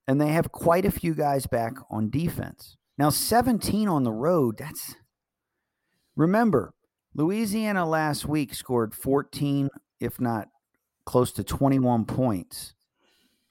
and 0.09 0.19
they 0.19 0.29
have 0.29 0.51
quite 0.51 0.87
a 0.87 0.91
few 0.91 1.15
guys 1.15 1.47
back 1.47 1.75
on 1.91 2.09
defense. 2.09 2.77
Now, 2.97 3.11
17 3.11 3.89
on 3.89 4.05
the 4.05 4.13
road, 4.13 4.57
that's 4.59 4.95
remember, 6.17 6.75
Louisiana 7.15 7.87
last 7.87 8.27
week 8.27 8.55
scored 8.55 8.95
14, 8.95 9.69
if 10.01 10.21
not 10.21 10.49
close 11.07 11.33
to 11.33 11.45
21 11.45 12.05
points. 12.05 12.75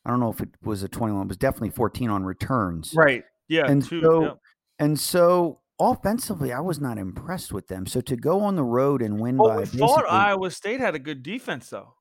I 0.06 0.10
don't 0.10 0.20
know 0.20 0.32
if 0.32 0.42
it 0.42 0.50
was 0.62 0.84
a 0.84 0.88
21, 0.88 1.24
it 1.24 1.28
was 1.30 1.38
definitely 1.38 1.70
14 1.72 2.10
on 2.10 2.24
returns. 2.24 2.94
Right. 2.96 3.24
Yeah. 3.48 3.66
And 3.68 3.84
two, 3.84 4.02
so- 4.02 4.22
yep. 4.24 4.38
And 4.80 5.00
so 5.00 5.60
offensively, 5.80 6.52
I 6.52 6.60
was 6.60 6.80
not 6.82 6.98
impressed 6.98 7.54
with 7.54 7.68
them. 7.68 7.86
So 7.86 8.02
to 8.02 8.16
go 8.16 8.42
on 8.42 8.56
the 8.56 8.64
road 8.64 9.02
and 9.02 9.20
win 9.20 9.38
But 9.38 9.48
by 9.48 9.60
we 9.60 9.66
thought 9.66 10.10
Iowa 10.10 10.50
State 10.52 10.80
had 10.80 10.96
a 10.96 11.00
good 11.00 11.22
defense, 11.24 11.70
though. 11.70 11.94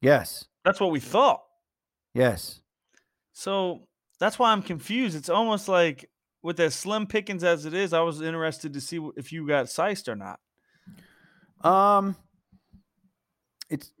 yes, 0.00 0.44
That's 0.64 0.80
what 0.80 0.90
we 0.90 1.00
thought. 1.00 1.42
yes, 2.14 2.60
So 3.32 3.88
that's 4.20 4.38
why 4.38 4.52
I'm 4.52 4.62
confused. 4.62 5.16
It's 5.16 5.28
almost 5.28 5.68
like 5.68 6.08
with 6.48 6.58
as 6.60 6.74
slim 6.74 7.06
pickings 7.06 7.44
as 7.44 7.66
it 7.66 7.74
is, 7.74 7.92
I 7.92 8.00
was 8.00 8.22
interested 8.22 8.72
to 8.72 8.80
see 8.80 8.98
if 9.18 9.32
you 9.34 9.46
got 9.46 9.68
sized 9.68 10.08
or 10.08 10.16
not. 10.16 10.40
um, 11.62 12.16
it's 13.68 13.92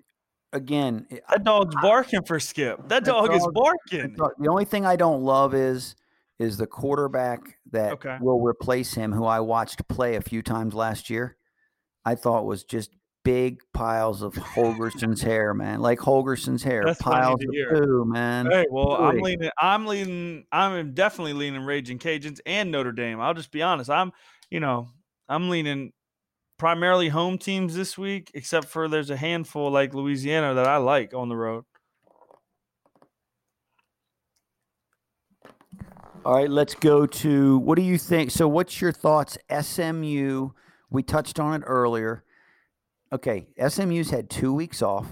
again. 0.54 1.06
it- 1.10 1.22
That 1.28 1.44
dog's 1.44 1.74
barking 1.76 2.22
for 2.24 2.40
Skip. 2.40 2.78
That 2.88 3.04
That 3.04 3.04
dog 3.04 3.34
is 3.34 3.46
barking. 3.52 4.16
The 4.38 4.48
only 4.48 4.64
thing 4.64 4.86
I 4.86 4.96
don't 4.96 5.22
love 5.22 5.54
is 5.54 5.94
is 6.38 6.56
the 6.56 6.66
quarterback 6.66 7.58
that 7.72 7.92
Okay. 7.94 8.16
will 8.22 8.40
replace 8.40 8.94
him, 8.94 9.12
who 9.12 9.24
I 9.26 9.40
watched 9.40 9.86
play 9.88 10.14
a 10.14 10.20
few 10.22 10.40
times 10.40 10.72
last 10.72 11.10
year. 11.10 11.36
I 12.06 12.14
thought 12.14 12.46
was 12.46 12.64
just 12.64 12.96
big 13.28 13.60
piles 13.74 14.22
of 14.22 14.32
Holgorsen's 14.32 15.20
hair, 15.20 15.52
man, 15.52 15.80
like 15.80 15.98
Holgorsen's 15.98 16.62
hair, 16.62 16.82
That's 16.86 17.02
piles 17.02 17.44
of 17.44 17.50
hear. 17.52 17.68
poo, 17.68 18.06
man. 18.06 18.46
Hey, 18.50 18.64
well, 18.70 18.92
I'm 18.92 19.18
leaning. 19.18 19.50
I'm 19.58 19.84
leaning. 19.84 20.46
I'm 20.50 20.94
definitely 20.94 21.34
leaning 21.34 21.60
Raging 21.60 21.98
Cajuns 21.98 22.40
and 22.46 22.72
Notre 22.72 22.90
Dame. 22.90 23.20
I'll 23.20 23.34
just 23.34 23.52
be 23.52 23.60
honest. 23.60 23.90
I'm, 23.90 24.12
you 24.48 24.60
know, 24.60 24.88
I'm 25.28 25.50
leaning 25.50 25.92
primarily 26.56 27.10
home 27.10 27.36
teams 27.36 27.74
this 27.76 27.98
week, 27.98 28.30
except 28.32 28.66
for 28.66 28.88
there's 28.88 29.10
a 29.10 29.16
handful 29.16 29.70
like 29.70 29.92
Louisiana 29.92 30.54
that 30.54 30.66
I 30.66 30.78
like 30.78 31.12
on 31.12 31.28
the 31.28 31.36
road. 31.36 31.64
All 36.24 36.34
right, 36.34 36.48
let's 36.48 36.74
go 36.74 37.04
to 37.04 37.58
what 37.58 37.76
do 37.76 37.82
you 37.82 37.98
think? 37.98 38.30
So, 38.30 38.48
what's 38.48 38.80
your 38.80 38.92
thoughts? 38.92 39.36
SMU, 39.60 40.48
we 40.88 41.02
touched 41.02 41.38
on 41.38 41.60
it 41.60 41.64
earlier. 41.66 42.24
Okay, 43.12 43.48
SMU's 43.66 44.10
had 44.10 44.28
two 44.28 44.52
weeks 44.52 44.82
off. 44.82 45.06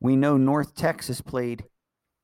We 0.00 0.16
know 0.16 0.36
North 0.36 0.74
Texas 0.74 1.20
played 1.20 1.64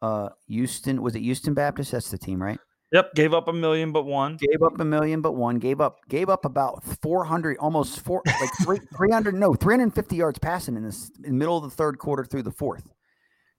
uh 0.00 0.30
Houston. 0.48 1.00
Was 1.02 1.14
it 1.14 1.20
Houston 1.20 1.54
Baptist? 1.54 1.92
That's 1.92 2.10
the 2.10 2.18
team, 2.18 2.42
right? 2.42 2.58
Yep, 2.92 3.14
gave 3.14 3.32
up 3.32 3.48
a 3.48 3.52
million 3.52 3.90
but 3.90 4.04
one. 4.04 4.36
Gave 4.36 4.62
up 4.62 4.78
a 4.78 4.84
million, 4.84 5.22
but 5.22 5.32
one. 5.32 5.58
Gave 5.58 5.80
up 5.80 5.96
gave 6.08 6.28
up 6.28 6.44
about 6.44 6.84
four 7.00 7.24
hundred, 7.24 7.56
almost 7.58 8.00
four, 8.00 8.22
like 8.26 8.50
three 8.62 8.78
three 8.96 9.10
hundred, 9.10 9.34
no, 9.34 9.54
three 9.54 9.72
hundred 9.72 9.84
and 9.84 9.94
fifty 9.94 10.16
yards 10.16 10.38
passing 10.38 10.76
in 10.76 10.84
this 10.84 11.10
in 11.24 11.32
the 11.32 11.38
middle 11.38 11.56
of 11.56 11.64
the 11.64 11.70
third 11.70 11.98
quarter 11.98 12.24
through 12.24 12.42
the 12.42 12.50
fourth. 12.50 12.92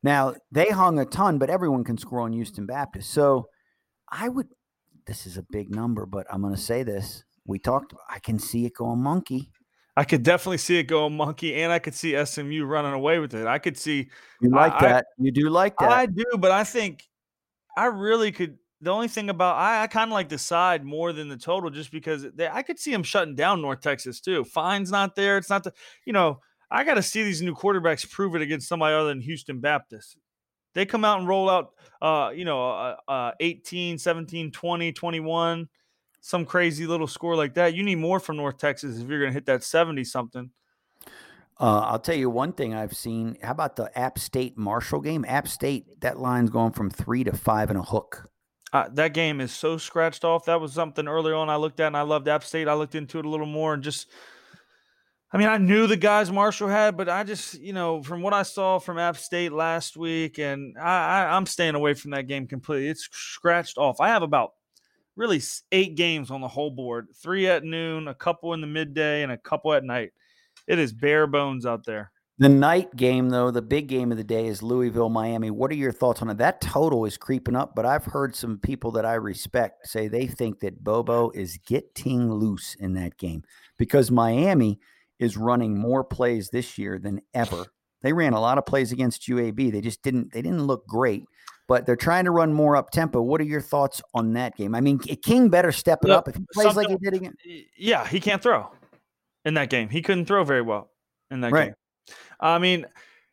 Now 0.03 0.35
they 0.51 0.69
hung 0.69 0.99
a 0.99 1.05
ton, 1.05 1.39
but 1.39 1.49
everyone 1.49 1.83
can 1.83 1.97
score 1.97 2.19
on 2.19 2.33
Houston 2.33 2.67
Baptist. 2.67 3.09
So 3.09 3.47
I 4.11 4.29
would. 4.29 4.47
This 5.07 5.25
is 5.25 5.37
a 5.37 5.45
big 5.51 5.73
number, 5.73 6.05
but 6.05 6.27
I'm 6.31 6.41
going 6.41 6.55
to 6.55 6.61
say 6.61 6.83
this. 6.83 7.23
We 7.45 7.57
talked. 7.57 7.93
I 8.09 8.19
can 8.19 8.37
see 8.37 8.65
it 8.65 8.75
going 8.75 9.01
monkey. 9.01 9.49
I 9.95 10.03
could 10.05 10.23
definitely 10.23 10.57
see 10.57 10.79
it 10.79 10.83
going 10.83 11.15
monkey, 11.15 11.53
and 11.55 11.71
I 11.71 11.79
could 11.79 11.93
see 11.93 12.15
SMU 12.25 12.65
running 12.65 12.93
away 12.93 13.19
with 13.19 13.33
it. 13.35 13.45
I 13.45 13.59
could 13.59 13.77
see 13.77 14.09
You 14.41 14.49
like 14.49 14.73
I- 14.73 14.87
that? 14.87 15.05
you 15.19 15.31
do 15.31 15.49
like 15.49 15.77
that? 15.77 15.91
I 15.91 16.05
do, 16.07 16.25
but 16.39 16.51
I 16.51 16.63
think 16.63 17.07
I 17.77 17.85
really 17.85 18.31
could. 18.31 18.57
The 18.81 18.91
only 18.91 19.07
thing 19.07 19.29
about 19.29 19.55
I, 19.55 19.83
I 19.83 19.87
kind 19.87 20.09
of 20.09 20.13
like 20.13 20.27
the 20.29 20.37
side 20.37 20.83
more 20.83 21.13
than 21.13 21.29
the 21.29 21.37
total, 21.37 21.69
just 21.69 21.91
because 21.91 22.25
they, 22.35 22.49
I 22.49 22.63
could 22.63 22.79
see 22.79 22.91
them 22.91 23.03
shutting 23.03 23.35
down 23.35 23.61
North 23.61 23.79
Texas 23.81 24.19
too. 24.19 24.43
Fine's 24.43 24.91
not 24.91 25.15
there. 25.15 25.37
It's 25.37 25.49
not 25.49 25.63
the 25.63 25.71
you 26.05 26.11
know 26.11 26.39
I 26.69 26.83
got 26.83 26.95
to 26.95 27.03
see 27.03 27.23
these 27.23 27.41
new 27.41 27.53
quarterbacks 27.55 28.09
prove 28.09 28.35
it 28.35 28.41
against 28.41 28.67
somebody 28.67 28.95
other 28.95 29.09
than 29.09 29.21
Houston 29.21 29.59
Baptist. 29.59 30.17
They 30.73 30.87
come 30.87 31.05
out 31.05 31.19
and 31.19 31.27
roll 31.27 31.49
out, 31.51 31.69
uh, 32.01 32.31
you 32.35 32.45
know, 32.45 32.71
uh, 32.71 32.95
uh, 33.07 33.31
18, 33.39 33.99
17, 33.99 34.51
20, 34.51 34.91
21, 34.91 35.69
some 36.25 36.45
crazy 36.45 36.87
little 36.87 37.05
score 37.05 37.35
like 37.35 37.55
that. 37.55 37.73
You 37.73 37.83
need 37.83 37.97
more 37.97 38.17
from 38.17 38.37
North 38.37 38.57
Texas 38.57 38.97
if 38.97 39.09
you're 39.09 39.19
going 39.19 39.31
to 39.31 39.33
hit 39.33 39.45
that 39.47 39.61
70 39.61 40.05
something. 40.05 40.51
Uh, 41.59 41.81
I'll 41.81 41.99
tell 41.99 42.15
you 42.15 42.29
one 42.29 42.53
thing 42.53 42.73
I've 42.73 42.95
seen. 42.95 43.37
How 43.43 43.51
about 43.51 43.75
the 43.75 43.95
App 43.99 44.17
State 44.17 44.57
Marshall 44.57 45.01
game? 45.01 45.25
App 45.27 45.49
State, 45.49 45.99
that 45.99 46.17
line's 46.17 46.49
going 46.49 46.71
from 46.71 46.89
three 46.89 47.25
to 47.25 47.33
five 47.33 47.69
and 47.69 47.77
a 47.77 47.83
hook. 47.83 48.29
Uh, 48.71 48.87
that 48.93 49.13
game 49.13 49.41
is 49.41 49.51
so 49.51 49.77
scratched 49.77 50.23
off. 50.23 50.45
That 50.45 50.61
was 50.61 50.71
something 50.71 51.09
earlier 51.09 51.35
on 51.35 51.49
I 51.49 51.57
looked 51.57 51.81
at 51.81 51.87
and 51.87 51.97
I 51.97 52.03
loved 52.03 52.29
App 52.29 52.45
State. 52.45 52.69
I 52.69 52.73
looked 52.73 52.95
into 52.95 53.19
it 53.19 53.25
a 53.25 53.29
little 53.29 53.45
more 53.45 53.73
and 53.73 53.83
just, 53.83 54.09
I 55.33 55.37
mean, 55.37 55.49
I 55.49 55.57
knew 55.57 55.87
the 55.87 55.97
guys 55.97 56.31
Marshall 56.31 56.69
had, 56.69 56.95
but 56.95 57.09
I 57.09 57.25
just, 57.25 57.59
you 57.59 57.73
know, 57.73 58.01
from 58.01 58.21
what 58.21 58.33
I 58.33 58.43
saw 58.43 58.79
from 58.79 58.97
App 58.97 59.17
State 59.17 59.51
last 59.51 59.97
week, 59.97 60.39
and 60.39 60.77
I, 60.77 61.25
I, 61.25 61.35
I'm 61.35 61.45
staying 61.45 61.75
away 61.75 61.95
from 61.95 62.11
that 62.11 62.27
game 62.27 62.47
completely. 62.47 62.87
It's 62.87 63.09
scratched 63.11 63.77
off. 63.77 63.99
I 63.99 64.07
have 64.07 64.23
about 64.23 64.53
really 65.15 65.41
eight 65.71 65.95
games 65.95 66.31
on 66.31 66.41
the 66.41 66.47
whole 66.47 66.71
board 66.71 67.07
three 67.15 67.47
at 67.47 67.63
noon, 67.63 68.07
a 68.07 68.15
couple 68.15 68.53
in 68.53 68.61
the 68.61 68.67
midday, 68.67 69.23
and 69.23 69.31
a 69.31 69.37
couple 69.37 69.73
at 69.73 69.83
night. 69.83 70.11
It 70.67 70.79
is 70.79 70.93
bare 70.93 71.27
bones 71.27 71.65
out 71.65 71.85
there. 71.85 72.11
The 72.39 72.49
night 72.49 72.95
game, 72.95 73.29
though, 73.29 73.51
the 73.51 73.61
big 73.61 73.87
game 73.87 74.11
of 74.11 74.17
the 74.17 74.23
day 74.23 74.47
is 74.47 74.63
Louisville, 74.63 75.09
Miami. 75.09 75.51
What 75.51 75.69
are 75.69 75.75
your 75.75 75.91
thoughts 75.91 76.21
on 76.21 76.29
it? 76.29 76.39
That 76.39 76.61
total 76.61 77.05
is 77.05 77.15
creeping 77.15 77.55
up, 77.55 77.75
but 77.75 77.85
I've 77.85 78.05
heard 78.05 78.35
some 78.35 78.57
people 78.57 78.91
that 78.93 79.05
I 79.05 79.13
respect 79.13 79.87
say 79.87 80.07
they 80.07 80.25
think 80.25 80.59
that 80.61 80.83
Bobo 80.83 81.29
is 81.31 81.59
getting 81.65 82.31
loose 82.31 82.75
in 82.79 82.95
that 82.95 83.17
game 83.17 83.43
because 83.77 84.09
Miami 84.09 84.79
is 85.19 85.37
running 85.37 85.77
more 85.77 86.03
plays 86.03 86.49
this 86.49 86.77
year 86.77 86.97
than 86.97 87.21
ever. 87.35 87.67
They 88.01 88.13
ran 88.13 88.33
a 88.33 88.41
lot 88.41 88.57
of 88.57 88.65
plays 88.65 88.91
against 88.91 89.27
UAB. 89.27 89.71
They 89.71 89.81
just 89.81 90.01
didn't. 90.01 90.33
They 90.33 90.41
didn't 90.41 90.65
look 90.65 90.87
great, 90.87 91.25
but 91.67 91.85
they're 91.85 91.95
trying 91.95 92.25
to 92.25 92.31
run 92.31 92.53
more 92.53 92.75
up 92.75 92.91
tempo. 92.91 93.21
What 93.21 93.39
are 93.41 93.45
your 93.45 93.61
thoughts 93.61 94.01
on 94.13 94.33
that 94.33 94.55
game? 94.55 94.75
I 94.75 94.81
mean, 94.81 94.99
King 94.99 95.49
better 95.49 95.71
step 95.71 95.99
it 96.03 96.09
Look, 96.09 96.17
up 96.17 96.27
if 96.27 96.35
he 96.35 96.45
plays 96.53 96.75
like 96.75 96.89
he 96.89 96.97
did 96.97 97.13
again. 97.13 97.33
Yeah, 97.77 98.05
he 98.05 98.19
can't 98.19 98.41
throw 98.41 98.71
in 99.45 99.53
that 99.55 99.69
game. 99.69 99.89
He 99.89 100.01
couldn't 100.01 100.25
throw 100.25 100.43
very 100.43 100.61
well 100.61 100.89
in 101.31 101.41
that 101.41 101.51
Right. 101.51 101.67
game. 101.67 102.15
I 102.39 102.59
mean, 102.59 102.85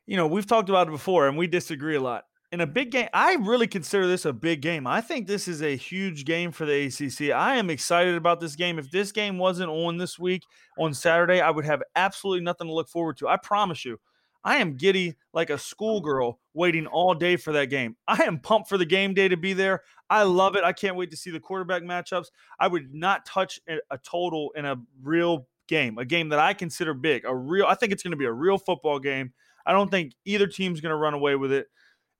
you 0.06 0.16
know, 0.16 0.26
we've 0.26 0.46
talked 0.46 0.68
about 0.68 0.88
it 0.88 0.90
before 0.90 1.28
and 1.28 1.36
we 1.36 1.46
disagree 1.46 1.96
a 1.96 2.00
lot. 2.00 2.24
In 2.52 2.60
a 2.60 2.66
big 2.66 2.90
game, 2.90 3.08
I 3.14 3.34
really 3.34 3.68
consider 3.68 4.08
this 4.08 4.24
a 4.24 4.32
big 4.32 4.60
game. 4.60 4.84
I 4.84 5.00
think 5.00 5.28
this 5.28 5.46
is 5.46 5.62
a 5.62 5.76
huge 5.76 6.24
game 6.24 6.50
for 6.50 6.66
the 6.66 6.86
ACC. 6.86 7.30
I 7.30 7.54
am 7.56 7.70
excited 7.70 8.16
about 8.16 8.40
this 8.40 8.56
game. 8.56 8.76
If 8.76 8.90
this 8.90 9.12
game 9.12 9.38
wasn't 9.38 9.70
on 9.70 9.98
this 9.98 10.18
week 10.18 10.42
on 10.76 10.92
Saturday, 10.92 11.40
I 11.40 11.50
would 11.50 11.64
have 11.64 11.80
absolutely 11.94 12.42
nothing 12.42 12.66
to 12.66 12.72
look 12.72 12.88
forward 12.88 13.18
to. 13.18 13.28
I 13.28 13.36
promise 13.36 13.84
you. 13.84 13.98
I 14.44 14.56
am 14.56 14.76
giddy 14.76 15.16
like 15.32 15.50
a 15.50 15.54
oh. 15.54 15.56
schoolgirl 15.56 16.40
waiting 16.54 16.86
all 16.86 17.14
day 17.14 17.36
for 17.36 17.52
that 17.52 17.66
game. 17.66 17.96
I 18.08 18.24
am 18.24 18.38
pumped 18.38 18.68
for 18.68 18.78
the 18.78 18.86
game 18.86 19.14
day 19.14 19.28
to 19.28 19.36
be 19.36 19.52
there. 19.52 19.82
I 20.08 20.22
love 20.24 20.56
it. 20.56 20.64
I 20.64 20.72
can't 20.72 20.96
wait 20.96 21.10
to 21.10 21.16
see 21.16 21.30
the 21.30 21.40
quarterback 21.40 21.82
matchups. 21.82 22.26
I 22.58 22.68
would 22.68 22.94
not 22.94 23.26
touch 23.26 23.60
a, 23.68 23.78
a 23.90 23.98
total 23.98 24.52
in 24.56 24.64
a 24.64 24.76
real 25.02 25.46
game, 25.68 25.98
a 25.98 26.04
game 26.04 26.30
that 26.30 26.38
I 26.38 26.52
consider 26.54 26.94
big, 26.94 27.24
a 27.24 27.34
real. 27.34 27.66
I 27.66 27.74
think 27.74 27.92
it's 27.92 28.02
going 28.02 28.12
to 28.12 28.16
be 28.16 28.24
a 28.24 28.32
real 28.32 28.58
football 28.58 28.98
game. 28.98 29.32
I 29.64 29.72
don't 29.72 29.90
think 29.90 30.14
either 30.24 30.46
team's 30.46 30.80
going 30.80 30.90
to 30.90 30.96
run 30.96 31.14
away 31.14 31.36
with 31.36 31.52
it. 31.52 31.68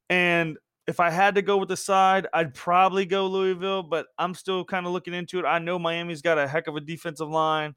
And 0.09 0.59
if 0.87 1.01
I 1.01 1.11
had 1.11 1.37
to 1.37 1.43
go 1.43 1.57
with 1.57 1.69
the 1.69 1.77
side, 1.77 2.27
I'd 2.33 2.55
probably 2.55 3.07
go 3.07 3.27
Louisville, 3.27 3.83
but 3.83 4.07
I'm 4.19 4.35
still 4.35 4.65
kind 4.65 4.87
of 4.87 4.93
looking 4.93 5.15
into 5.15 5.39
it. 5.39 5.45
I 5.45 5.59
know 5.59 5.79
Miami's 5.79 6.23
got 6.23 6.39
a 6.39 6.47
heck 6.47 6.67
of 6.67 6.77
a 6.77 6.81
defensive 6.81 7.29
line. 7.29 7.75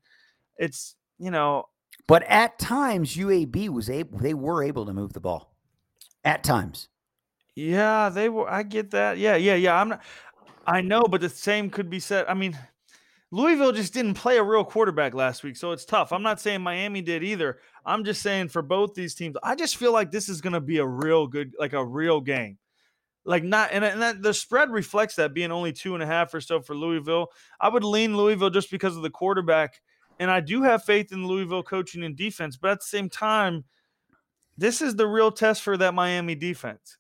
It's, 0.58 0.96
you 1.20 1.32
know, 1.32 1.66
But 2.08 2.24
at 2.24 2.60
times, 2.60 3.16
UAB 3.16 3.70
was 3.70 3.90
able. 3.90 4.20
They 4.20 4.34
were 4.34 4.64
able 4.64 4.86
to 4.86 4.94
move 4.94 5.14
the 5.14 5.20
ball. 5.20 5.54
At 6.24 6.44
times. 6.44 6.90
Yeah, 7.56 8.10
they 8.10 8.30
were. 8.30 8.50
I 8.50 8.64
get 8.64 8.92
that. 8.92 9.18
Yeah, 9.18 9.36
yeah, 9.36 9.56
yeah. 9.56 9.80
I'm 9.80 9.90
not. 9.90 10.02
I 10.66 10.82
know, 10.82 11.04
but 11.04 11.22
the 11.22 11.30
same 11.30 11.70
could 11.70 11.90
be 11.90 12.00
said. 12.00 12.26
I 12.28 12.34
mean, 12.34 12.58
Louisville 13.32 13.72
just 13.72 13.94
didn't 13.94 14.14
play 14.14 14.38
a 14.38 14.44
real 14.44 14.64
quarterback 14.64 15.14
last 15.14 15.44
week, 15.44 15.58
so 15.58 15.72
it's 15.72 15.86
tough. 15.86 16.14
I'm 16.14 16.24
not 16.24 16.40
saying 16.40 16.62
Miami 16.62 17.02
did 17.02 17.24
either. 17.24 17.58
I'm 17.86 18.04
just 18.06 18.22
saying 18.22 18.50
for 18.50 18.62
both 18.62 18.94
these 18.94 19.16
teams, 19.16 19.36
I 19.44 19.56
just 19.56 19.78
feel 19.78 19.92
like 19.92 20.12
this 20.12 20.30
is 20.30 20.40
going 20.40 20.54
to 20.54 20.62
be 20.62 20.78
a 20.78 20.86
real 20.86 21.28
good, 21.28 21.54
like 21.60 21.74
a 21.74 21.84
real 21.84 22.22
game. 22.22 22.60
Like 23.26 23.44
not, 23.44 23.70
and, 23.72 23.84
and 23.84 24.02
that, 24.02 24.22
the 24.22 24.34
spread 24.34 24.70
reflects 24.70 25.16
that 25.16 25.34
being 25.34 25.52
only 25.52 25.74
two 25.74 25.96
and 25.96 26.04
a 26.04 26.06
half 26.06 26.34
or 26.34 26.42
so 26.42 26.62
for 26.62 26.76
Louisville. 26.76 27.32
I 27.60 27.70
would 27.70 27.84
lean 27.84 28.16
Louisville 28.16 28.50
just 28.50 28.70
because 28.70 28.96
of 28.96 29.02
the 29.02 29.10
quarterback, 29.10 29.82
and 30.24 30.32
I 30.32 30.40
do 30.40 30.64
have 30.64 30.86
faith 30.86 31.12
in 31.12 31.28
Louisville 31.28 31.64
coaching 31.64 32.02
and 32.02 32.16
defense. 32.16 32.56
But 32.56 32.72
at 32.72 32.80
the 32.80 32.86
same 32.86 33.10
time, 33.10 33.66
this 34.58 34.82
is 34.82 34.96
the 34.96 35.06
real 35.06 35.32
test 35.32 35.62
for 35.62 35.76
that 35.76 35.94
Miami 35.94 36.34
defense. 36.34 36.98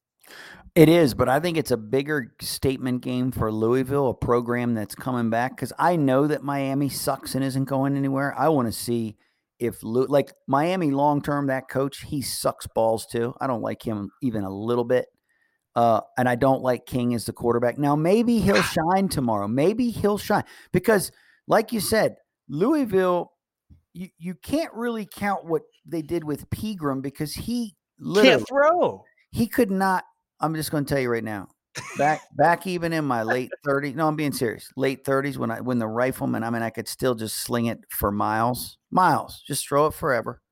It 0.75 0.89
is, 0.89 1.13
but 1.13 1.29
I 1.29 1.39
think 1.39 1.57
it's 1.57 1.71
a 1.71 1.77
bigger 1.77 2.33
statement 2.41 3.01
game 3.01 3.31
for 3.31 3.49
Louisville, 3.49 4.09
a 4.09 4.13
program 4.13 4.73
that's 4.73 4.93
coming 4.93 5.29
back. 5.29 5.55
Because 5.55 5.71
I 5.79 5.95
know 5.95 6.27
that 6.27 6.43
Miami 6.43 6.89
sucks 6.89 7.33
and 7.33 7.45
isn't 7.45 7.65
going 7.65 7.95
anywhere. 7.95 8.35
I 8.37 8.49
want 8.49 8.67
to 8.67 8.73
see 8.73 9.15
if, 9.57 9.83
Lou, 9.83 10.05
like 10.05 10.33
Miami 10.47 10.91
long 10.91 11.21
term, 11.21 11.47
that 11.47 11.69
coach, 11.69 12.01
he 12.01 12.21
sucks 12.21 12.67
balls 12.67 13.05
too. 13.05 13.33
I 13.39 13.47
don't 13.47 13.61
like 13.61 13.81
him 13.83 14.11
even 14.21 14.43
a 14.43 14.49
little 14.49 14.83
bit. 14.83 15.05
Uh, 15.75 16.01
and 16.17 16.27
I 16.27 16.35
don't 16.35 16.61
like 16.61 16.85
King 16.85 17.13
as 17.13 17.25
the 17.25 17.33
quarterback. 17.33 17.77
Now, 17.77 17.95
maybe 17.95 18.39
he'll 18.39 18.61
shine 18.91 19.07
tomorrow. 19.07 19.47
Maybe 19.47 19.91
he'll 19.91 20.17
shine 20.17 20.43
because, 20.73 21.11
like 21.47 21.71
you 21.71 21.79
said, 21.79 22.17
Louisville, 22.49 23.31
you, 23.93 24.09
you 24.17 24.35
can't 24.35 24.73
really 24.73 25.05
count 25.05 25.45
what 25.45 25.63
they 25.85 26.01
did 26.01 26.23
with 26.23 26.49
Pigrome 26.49 27.01
because 27.01 27.33
he 27.33 27.75
literally 27.99 28.37
Can't 28.37 28.47
throw. 28.47 29.03
he 29.31 29.47
could 29.47 29.71
not. 29.71 30.03
I'm 30.39 30.55
just 30.55 30.71
going 30.71 30.85
to 30.85 30.93
tell 30.93 31.01
you 31.01 31.09
right 31.09 31.23
now. 31.23 31.47
Back 31.97 32.21
back 32.37 32.67
even 32.67 32.93
in 32.93 33.03
my 33.03 33.23
late 33.23 33.49
30s. 33.65 33.95
No, 33.95 34.07
I'm 34.07 34.15
being 34.15 34.31
serious. 34.31 34.69
Late 34.77 35.03
30s 35.03 35.37
when 35.37 35.49
I 35.49 35.59
when 35.61 35.79
the 35.79 35.87
rifleman, 35.87 36.43
I 36.43 36.51
mean, 36.51 36.61
I 36.61 36.69
could 36.69 36.87
still 36.87 37.15
just 37.15 37.37
sling 37.37 37.65
it 37.65 37.79
for 37.89 38.11
miles, 38.11 38.77
miles, 38.91 39.41
just 39.47 39.67
throw 39.67 39.87
it 39.87 39.95
forever. 39.95 40.42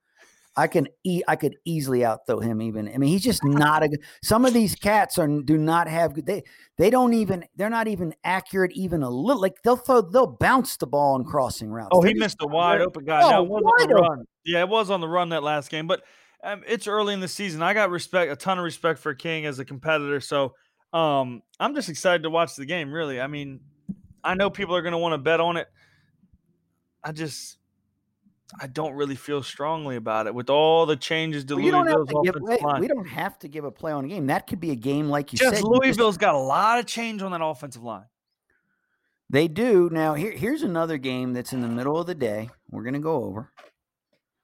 I 0.56 0.68
can 0.68 0.88
e- 1.04 1.24
I 1.28 1.36
could 1.36 1.56
easily 1.66 2.04
out 2.04 2.28
throw 2.28 2.40
him. 2.40 2.62
Even 2.62 2.88
I 2.94 2.98
mean, 2.98 3.10
he's 3.10 3.24
just 3.24 3.44
not 3.44 3.84
a. 3.84 3.90
good 3.90 4.02
Some 4.24 4.46
of 4.46 4.54
these 4.54 4.76
cats 4.76 5.18
are 5.18 5.28
do 5.28 5.58
not 5.58 5.88
have 5.88 6.14
good. 6.14 6.26
They 6.26 6.44
they 6.78 6.90
don't 6.90 7.14
even 7.14 7.46
they're 7.56 7.70
not 7.70 7.88
even 7.88 8.14
accurate 8.24 8.72
even 8.74 9.04
a 9.04 9.10
little. 9.10 9.42
Like 9.42 9.62
they'll 9.64 9.78
throw 9.78 10.02
they'll 10.02 10.38
bounce 10.40 10.78
the 10.78 10.88
ball 10.88 11.16
on 11.16 11.24
crossing 11.24 11.70
routes. 11.70 11.90
Oh, 11.92 12.02
he 12.02 12.14
missed 12.14 12.38
a 12.42 12.48
wide 12.48 12.82
open 12.82 13.06
guy. 13.06 13.22
Oh, 13.24 13.30
now, 13.30 13.44
it 13.44 13.50
wide 13.50 13.92
open. 13.92 14.26
Yeah, 14.44 14.62
it 14.62 14.70
was 14.70 14.90
on 14.90 15.02
the 15.02 15.08
run 15.08 15.30
that 15.30 15.44
last 15.44 15.70
game. 15.70 15.88
But 15.88 16.04
um, 16.44 16.64
it's 16.68 16.88
early 16.88 17.14
in 17.14 17.20
the 17.20 17.28
season. 17.28 17.62
I 17.62 17.74
got 17.74 17.92
respect, 17.92 18.32
a 18.32 18.36
ton 18.36 18.58
of 18.58 18.64
respect 18.64 19.00
for 19.00 19.14
King 19.14 19.46
as 19.46 19.60
a 19.60 19.66
competitor. 19.66 20.20
So 20.20 20.56
um, 20.94 21.44
I'm 21.60 21.76
just 21.76 21.90
excited 21.90 22.24
to 22.24 22.30
watch 22.30 22.56
the 22.56 22.66
game. 22.66 22.92
Really, 22.92 23.22
I 23.22 23.28
mean, 23.28 23.60
I 24.24 24.34
know 24.34 24.50
people 24.50 24.76
are 24.76 24.82
going 24.82 24.94
to 24.94 24.98
want 24.98 25.14
to 25.14 25.18
bet 25.18 25.40
on 25.40 25.58
it. 25.58 25.68
I 27.04 27.12
just, 27.12 27.58
I 28.60 28.68
don't 28.68 28.94
really 28.94 29.16
feel 29.16 29.42
strongly 29.44 29.96
about 29.96 30.28
it 30.28 30.36
with 30.36 30.50
all 30.50 30.86
the 30.86 30.96
changes 30.96 31.46
to 31.46 31.56
Well, 31.56 31.64
you 31.66 31.72
don't 31.72 31.88
have 31.88 31.98
Louisville's 32.12 32.28
offensive 32.30 32.62
line. 32.64 32.82
we 32.82 32.88
don't 32.88 33.08
have 33.08 33.38
to 33.40 33.48
give 33.48 33.64
a 33.64 33.72
play 33.72 33.92
on 33.92 34.06
a 34.06 34.08
game. 34.08 34.28
That 34.28 34.48
could 34.48 34.60
be 34.60 34.72
a 34.72 34.76
game 34.76 35.10
like 35.10 35.32
you 35.34 35.38
just 35.40 35.50
said. 35.56 35.64
you 35.64 35.70
just- 35.74 35.84
Louisville's 35.84 36.18
got 36.18 36.36
a 36.36 36.40
lot 36.40 36.80
of 36.80 36.86
change 36.86 37.22
on 37.22 37.32
that 37.32 37.42
offensive 37.44 37.84
line. 37.84 38.06
They 39.30 39.48
do. 39.48 39.90
Now, 39.92 40.14
here, 40.14 40.32
here's 40.32 40.62
another 40.62 40.98
game 40.98 41.32
that's 41.34 41.54
in 41.54 41.62
the 41.62 41.68
middle 41.70 41.98
of 41.98 42.06
the 42.08 42.16
day. 42.16 42.50
We're 42.70 42.84
going 42.84 42.96
to 42.96 43.00
go 43.00 43.24
over. 43.24 43.52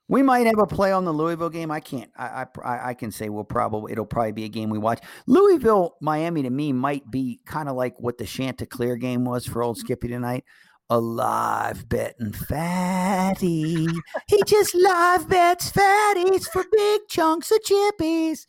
We 0.09 0.23
might 0.23 0.45
have 0.47 0.59
a 0.59 0.65
play 0.65 0.93
on 0.93 1.03
the 1.03 1.11
Louisville 1.11 1.49
game. 1.49 1.69
I 1.69 1.81
can't. 1.81 2.09
I, 2.17 2.45
I 2.55 2.61
I 2.63 2.87
I 2.89 2.93
can 2.93 3.11
say 3.11 3.27
we'll 3.27 3.43
probably 3.43 3.91
it'll 3.91 4.05
probably 4.05 4.31
be 4.31 4.45
a 4.45 4.49
game 4.49 4.69
we 4.69 4.77
watch. 4.77 5.01
Louisville 5.25 5.97
Miami 5.99 6.43
to 6.43 6.49
me 6.49 6.71
might 6.71 7.11
be 7.11 7.41
kind 7.45 7.67
of 7.67 7.75
like 7.75 7.99
what 7.99 8.17
the 8.17 8.25
Chanticleer 8.25 8.95
game 8.95 9.25
was 9.25 9.45
for 9.45 9.61
old 9.61 9.77
Skippy 9.77 10.07
tonight. 10.07 10.45
A 10.89 10.99
live 10.99 11.89
betting 11.89 12.31
fatty. 12.31 13.87
he 14.27 14.41
just 14.45 14.73
live 14.73 15.27
bets 15.27 15.69
fatties 15.71 16.45
for 16.45 16.63
big 16.71 17.01
chunks 17.09 17.51
of 17.51 17.59
chippies. 17.61 18.45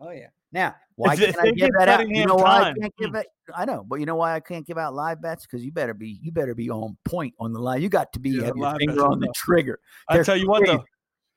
Oh 0.00 0.10
yeah. 0.10 0.28
Now, 0.52 0.74
why 0.96 1.16
can't 1.16 1.36
I 1.38 1.50
give 1.50 1.70
that 1.78 1.88
out? 1.88 2.08
You 2.08 2.26
know 2.26 2.36
why 2.36 2.70
I 2.70 2.74
can't 2.78 2.94
give 2.98 3.14
it? 3.14 3.26
I 3.54 3.64
know, 3.66 3.84
but 3.86 4.00
you 4.00 4.06
know 4.06 4.16
why 4.16 4.34
I 4.34 4.40
can't 4.40 4.66
give 4.66 4.78
out 4.78 4.94
live 4.94 5.20
bets? 5.20 5.46
Because 5.46 5.64
you 5.64 5.72
better 5.72 5.92
be 5.94 6.18
you 6.22 6.32
better 6.32 6.54
be 6.54 6.70
on 6.70 6.96
point 7.04 7.34
on 7.38 7.52
the 7.52 7.60
line. 7.60 7.82
You 7.82 7.88
got 7.88 8.12
to 8.14 8.20
be 8.20 8.30
Yeah, 8.30 8.46
have 8.46 8.56
your 8.56 8.78
finger 8.78 9.04
on 9.04 9.20
the 9.20 9.26
tough. 9.26 9.34
trigger. 9.34 9.78
I 10.08 10.22
tell 10.22 10.36
you 10.36 10.48
what, 10.48 10.64
though, 10.64 10.84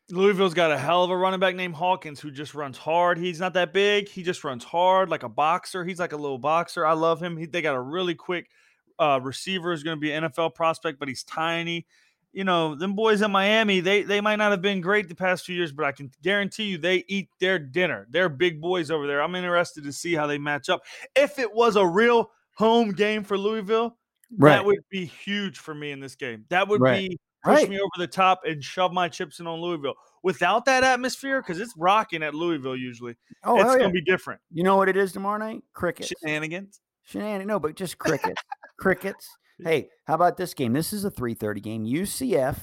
Louisville's 0.09 0.53
got 0.53 0.71
a 0.71 0.77
hell 0.77 1.03
of 1.03 1.09
a 1.09 1.17
running 1.17 1.39
back 1.39 1.55
named 1.55 1.75
Hawkins 1.75 2.19
who 2.19 2.31
just 2.31 2.53
runs 2.53 2.77
hard. 2.77 3.17
He's 3.17 3.39
not 3.39 3.53
that 3.53 3.73
big. 3.73 4.07
He 4.07 4.23
just 4.23 4.43
runs 4.43 4.63
hard 4.63 5.09
like 5.09 5.23
a 5.23 5.29
boxer. 5.29 5.83
He's 5.83 5.99
like 5.99 6.13
a 6.13 6.17
little 6.17 6.37
boxer. 6.37 6.85
I 6.85 6.93
love 6.93 7.21
him. 7.21 7.35
He, 7.37 7.45
they 7.45 7.61
got 7.61 7.75
a 7.75 7.81
really 7.81 8.15
quick 8.15 8.49
uh, 8.99 9.19
receiver 9.21 9.71
is 9.73 9.83
going 9.83 9.97
to 9.97 10.01
be 10.01 10.11
an 10.11 10.23
NFL 10.23 10.55
prospect, 10.55 10.99
but 10.99 11.07
he's 11.07 11.23
tiny. 11.23 11.85
You 12.33 12.43
know, 12.43 12.75
them 12.75 12.95
boys 12.95 13.21
in 13.21 13.31
Miami, 13.31 13.79
they 13.79 14.03
they 14.03 14.19
might 14.19 14.35
not 14.35 14.51
have 14.51 14.61
been 14.61 14.81
great 14.81 15.07
the 15.07 15.15
past 15.15 15.45
few 15.45 15.55
years, 15.55 15.71
but 15.71 15.85
I 15.85 15.93
can 15.93 16.11
guarantee 16.21 16.65
you 16.65 16.77
they 16.77 17.05
eat 17.07 17.29
their 17.39 17.57
dinner. 17.57 18.07
They're 18.09 18.27
big 18.27 18.59
boys 18.59 18.91
over 18.91 19.07
there. 19.07 19.21
I'm 19.21 19.35
interested 19.35 19.85
to 19.85 19.93
see 19.93 20.13
how 20.15 20.27
they 20.27 20.37
match 20.37 20.67
up. 20.67 20.83
If 21.15 21.39
it 21.39 21.53
was 21.53 21.77
a 21.77 21.85
real 21.87 22.31
home 22.55 22.91
game 22.91 23.23
for 23.23 23.37
Louisville, 23.37 23.97
that 24.39 24.65
would 24.65 24.79
be 24.89 25.05
huge 25.05 25.59
for 25.59 25.73
me 25.73 25.91
in 25.91 26.01
this 26.01 26.15
game. 26.15 26.43
That 26.49 26.67
would 26.67 26.81
Right. 26.81 27.09
be 27.09 27.17
push 27.41 27.53
Right. 27.61 27.69
me 27.69 27.79
over 27.79 27.91
the 27.97 28.07
top 28.07 28.41
and 28.43 28.61
shove 28.61 28.91
my 28.91 29.07
chips 29.07 29.39
in 29.39 29.47
on 29.47 29.61
Louisville. 29.61 29.93
Without 30.23 30.65
that 30.65 30.83
atmosphere, 30.83 31.41
because 31.41 31.59
it's 31.59 31.73
rocking 31.77 32.21
at 32.23 32.33
Louisville 32.33 32.75
usually, 32.75 33.15
Oh, 33.43 33.61
it's 33.61 33.71
yeah. 33.73 33.79
gonna 33.79 33.91
be 33.93 34.01
different. 34.01 34.41
You 34.51 34.63
know 34.63 34.75
what 34.75 34.89
it 34.89 34.97
is 34.97 35.13
tomorrow 35.13 35.37
night? 35.37 35.63
Crickets. 35.73 36.11
Shenanigans. 36.19 36.81
Shenanigans. 37.03 37.47
No, 37.47 37.59
but 37.59 37.75
just 37.75 37.97
crickets. 37.97 38.41
Crickets. 38.77 39.29
Hey, 39.63 39.87
how 40.03 40.15
about 40.15 40.35
this 40.35 40.53
game? 40.53 40.73
This 40.73 40.91
is 40.91 41.05
a 41.05 41.09
3:30 41.09 41.63
game. 41.63 41.85
UCF 41.85 42.57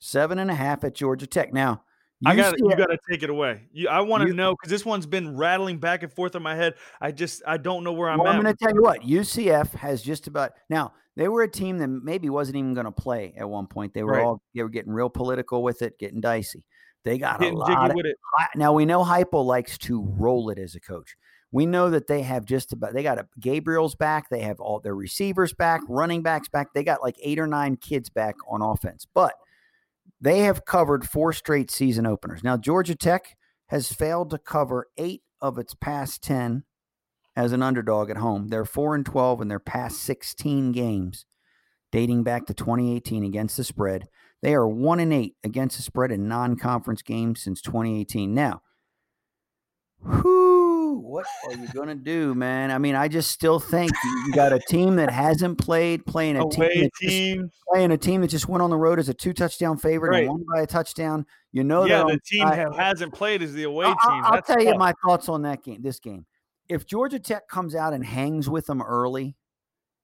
seven 0.00 0.40
and 0.40 0.50
a 0.50 0.54
half 0.54 0.82
at 0.82 0.94
Georgia 0.94 1.26
Tech. 1.26 1.52
Now, 1.52 1.84
I 2.26 2.34
got 2.34 2.58
you. 2.58 2.68
Got 2.76 2.86
to 2.86 2.98
take 3.08 3.22
it 3.22 3.30
away. 3.30 3.62
You, 3.72 3.88
I 3.88 4.00
want 4.00 4.26
to 4.26 4.34
know 4.34 4.54
because 4.54 4.70
this 4.70 4.84
one's 4.84 5.06
been 5.06 5.36
rattling 5.36 5.78
back 5.78 6.02
and 6.02 6.12
forth 6.12 6.34
in 6.34 6.42
my 6.42 6.56
head. 6.56 6.74
I 7.00 7.12
just 7.12 7.42
I 7.46 7.56
don't 7.56 7.84
know 7.84 7.92
where 7.92 8.10
I'm 8.10 8.18
well, 8.18 8.32
I'm 8.32 8.42
going 8.42 8.54
to 8.54 8.64
tell 8.64 8.74
you 8.74 8.82
what. 8.82 9.02
UCF 9.02 9.70
has 9.74 10.02
just 10.02 10.26
about 10.26 10.52
now. 10.68 10.92
They 11.16 11.28
were 11.28 11.42
a 11.42 11.48
team 11.48 11.78
that 11.78 11.88
maybe 11.88 12.28
wasn't 12.28 12.56
even 12.56 12.74
going 12.74 12.86
to 12.86 12.92
play 12.92 13.34
at 13.36 13.48
one 13.48 13.66
point. 13.66 13.94
They 13.94 14.02
were 14.02 14.12
Right. 14.12 14.24
all 14.24 14.42
they 14.54 14.62
were 14.62 14.68
getting 14.68 14.92
real 14.92 15.10
political 15.10 15.62
with 15.62 15.82
it, 15.82 15.98
getting 15.98 16.20
dicey. 16.20 16.64
They 17.04 17.18
got 17.18 17.42
a 17.42 17.50
lot. 17.50 17.90
Of. 17.90 17.96
Now 18.54 18.72
we 18.72 18.84
know 18.84 19.02
Heupel 19.04 19.44
likes 19.44 19.78
to 19.78 20.02
roll 20.18 20.50
it 20.50 20.58
as 20.58 20.74
a 20.74 20.80
coach. 20.80 21.16
We 21.52 21.66
know 21.66 21.90
that 21.90 22.06
they 22.06 22.22
have 22.22 22.44
just 22.44 22.72
about 22.72 22.94
they 22.94 23.02
got 23.02 23.18
a 23.18 23.26
Gabriel's 23.38 23.94
back, 23.94 24.28
they 24.30 24.40
have 24.40 24.60
all 24.60 24.78
their 24.78 24.94
receivers 24.94 25.52
back, 25.52 25.80
running 25.88 26.22
backs 26.22 26.48
back. 26.48 26.72
They 26.72 26.84
got 26.84 27.02
like 27.02 27.16
eight 27.22 27.38
or 27.38 27.46
nine 27.46 27.76
kids 27.76 28.08
back 28.08 28.36
on 28.48 28.62
offense. 28.62 29.06
But 29.12 29.34
they 30.20 30.40
have 30.40 30.64
covered 30.64 31.08
four 31.08 31.32
straight 31.32 31.70
season 31.70 32.06
openers. 32.06 32.44
Now 32.44 32.56
Georgia 32.56 32.94
Tech 32.94 33.36
has 33.70 33.92
failed 33.92 34.30
to 34.30 34.38
cover 34.38 34.88
8 34.98 35.22
of 35.40 35.56
its 35.56 35.74
past 35.74 36.22
10 36.24 36.64
as 37.36 37.52
an 37.52 37.62
underdog 37.62 38.10
at 38.10 38.16
home. 38.16 38.48
They're 38.48 38.64
4 38.64 38.96
and 38.96 39.06
12 39.06 39.40
in 39.40 39.48
their 39.48 39.60
past 39.60 40.00
16 40.00 40.72
games 40.72 41.24
dating 41.92 42.24
back 42.24 42.46
to 42.46 42.54
2018 42.54 43.24
against 43.24 43.56
the 43.56 43.64
spread. 43.64 44.08
They 44.42 44.54
are 44.54 44.68
1 44.68 45.00
and 45.00 45.12
8 45.12 45.36
against 45.44 45.76
the 45.76 45.82
spread 45.82 46.10
in 46.10 46.26
non-conference 46.26 47.02
games 47.02 47.42
since 47.42 47.62
2018. 47.62 48.34
Now, 48.34 48.62
what 50.92 51.26
are 51.46 51.52
you 51.54 51.66
going 51.68 51.88
to 51.88 51.94
do, 51.94 52.34
man? 52.34 52.70
I 52.70 52.78
mean, 52.78 52.94
I 52.94 53.08
just 53.08 53.30
still 53.30 53.58
think 53.60 53.90
you 54.26 54.32
got 54.32 54.52
a 54.52 54.58
team 54.68 54.96
that 54.96 55.10
hasn't 55.10 55.58
played 55.58 56.04
playing 56.06 56.36
a 56.36 56.48
team, 56.48 56.62
Away 56.62 56.80
that 56.82 56.90
just- 57.00 57.12
team. 57.14 57.50
playing 57.72 57.90
a 57.92 57.96
team 57.98 58.20
that 58.22 58.28
just 58.28 58.48
went 58.48 58.62
on 58.62 58.70
the 58.70 58.76
road 58.76 58.98
as 58.98 59.08
a 59.08 59.14
two 59.14 59.32
touchdown 59.32 59.76
favorite 59.78 60.10
Right. 60.10 60.20
and 60.24 60.28
won 60.30 60.44
by 60.52 60.62
a 60.62 60.66
touchdown. 60.66 61.24
You 61.52 61.64
know 61.64 61.84
yeah, 61.84 62.04
the 62.04 62.18
team 62.24 62.48
that 62.48 62.74
hasn't 62.74 63.12
played 63.12 63.42
is 63.42 63.52
the 63.54 63.64
away 63.64 63.86
I'll- 63.86 63.94
team. 63.94 64.00
I'll, 64.10 64.24
I'll 64.24 64.32
That's 64.32 64.46
tell 64.48 64.62
you 64.62 64.74
my 64.76 64.94
thoughts 65.04 65.28
on 65.28 65.42
that 65.42 65.62
game. 65.64 65.82
This 65.82 65.98
game, 66.00 66.26
if 66.68 66.86
Georgia 66.86 67.18
Tech 67.18 67.48
comes 67.48 67.74
out 67.74 67.92
and 67.92 68.04
hangs 68.04 68.48
with 68.48 68.66
them 68.66 68.80
early 68.82 69.36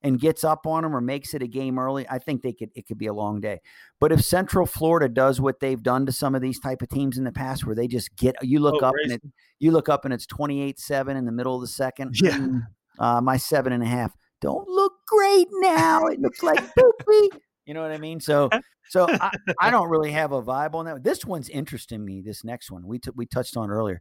and 0.03 0.19
gets 0.19 0.43
up 0.43 0.67
on 0.67 0.83
them 0.83 0.95
or 0.95 1.01
makes 1.01 1.33
it 1.33 1.41
a 1.41 1.47
game 1.47 1.79
early, 1.79 2.07
I 2.07 2.19
think 2.19 2.41
they 2.41 2.53
could. 2.53 2.69
It 2.75 2.87
could 2.87 2.97
be 2.97 3.07
a 3.07 3.13
long 3.13 3.41
day. 3.41 3.59
But 3.99 4.11
if 4.11 4.23
Central 4.23 4.65
Florida 4.65 5.09
does 5.09 5.41
what 5.41 5.59
they've 5.59 5.81
done 5.81 6.05
to 6.05 6.11
some 6.11 6.35
of 6.35 6.41
these 6.41 6.59
type 6.59 6.81
of 6.81 6.89
teams 6.89 7.17
in 7.17 7.23
the 7.23 7.31
past, 7.31 7.65
where 7.65 7.75
they 7.75 7.87
just 7.87 8.15
get 8.15 8.35
you 8.41 8.59
look 8.59 8.81
Oh, 8.83 8.87
up 8.87 8.95
and 9.03 9.13
it, 9.13 9.21
you 9.59 9.71
look 9.71 9.89
up 9.89 10.05
and 10.05 10.13
it's 10.13 10.25
twenty 10.27 10.61
eight 10.61 10.79
seven 10.79 11.17
in 11.17 11.25
the 11.25 11.31
middle 11.31 11.55
of 11.55 11.61
the 11.61 11.67
second. 11.67 12.15
Yeah. 12.21 12.37
mm, 12.37 12.61
uh, 12.99 13.21
my 13.21 13.37
seven 13.37 13.73
and 13.73 13.81
a 13.83 13.87
half 13.87 14.13
don't 14.41 14.67
look 14.67 14.93
great 15.07 15.47
now. 15.51 16.05
It 16.05 16.19
looks 16.19 16.43
like 16.43 16.59
poopy. 16.75 17.29
You 17.65 17.73
know 17.73 17.81
what 17.81 17.91
I 17.91 17.97
mean? 17.97 18.21
So, 18.21 18.49
so 18.89 19.07
I, 19.09 19.31
I 19.59 19.69
don't 19.71 19.89
really 19.89 20.11
have 20.11 20.31
a 20.31 20.41
vibe 20.41 20.73
on 20.73 20.85
that. 20.85 21.03
This 21.03 21.25
one's 21.25 21.49
interesting 21.49 22.05
me. 22.05 22.21
This 22.21 22.43
next 22.45 22.71
one 22.71 22.87
we 22.87 22.99
t- 22.99 23.11
we 23.15 23.25
touched 23.25 23.57
on 23.57 23.69
earlier. 23.69 23.99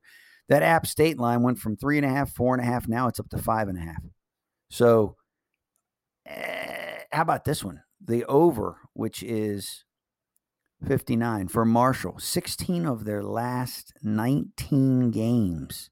That 0.48 0.62
App 0.62 0.86
State 0.86 1.18
line 1.18 1.42
went 1.42 1.58
from 1.58 1.76
three 1.76 1.96
and 1.96 2.06
a 2.06 2.08
half, 2.08 2.30
four 2.30 2.54
and 2.54 2.62
a 2.62 2.66
half. 2.66 2.86
Now 2.86 3.08
it's 3.08 3.18
up 3.18 3.28
to 3.30 3.38
five 3.38 3.66
and 3.66 3.76
a 3.76 3.80
half. 3.80 4.00
So, 4.70 5.16
Eh, 6.26 6.98
how 7.12 7.22
about 7.22 7.44
this 7.44 7.64
one? 7.64 7.82
The 8.04 8.24
over, 8.26 8.78
which 8.92 9.22
is 9.22 9.84
fifty 10.86 11.16
nine 11.16 11.48
for 11.48 11.64
Marshall. 11.64 12.18
Sixteen 12.18 12.86
of 12.86 13.04
their 13.04 13.22
last 13.22 13.92
nineteen 14.02 15.10
games 15.10 15.90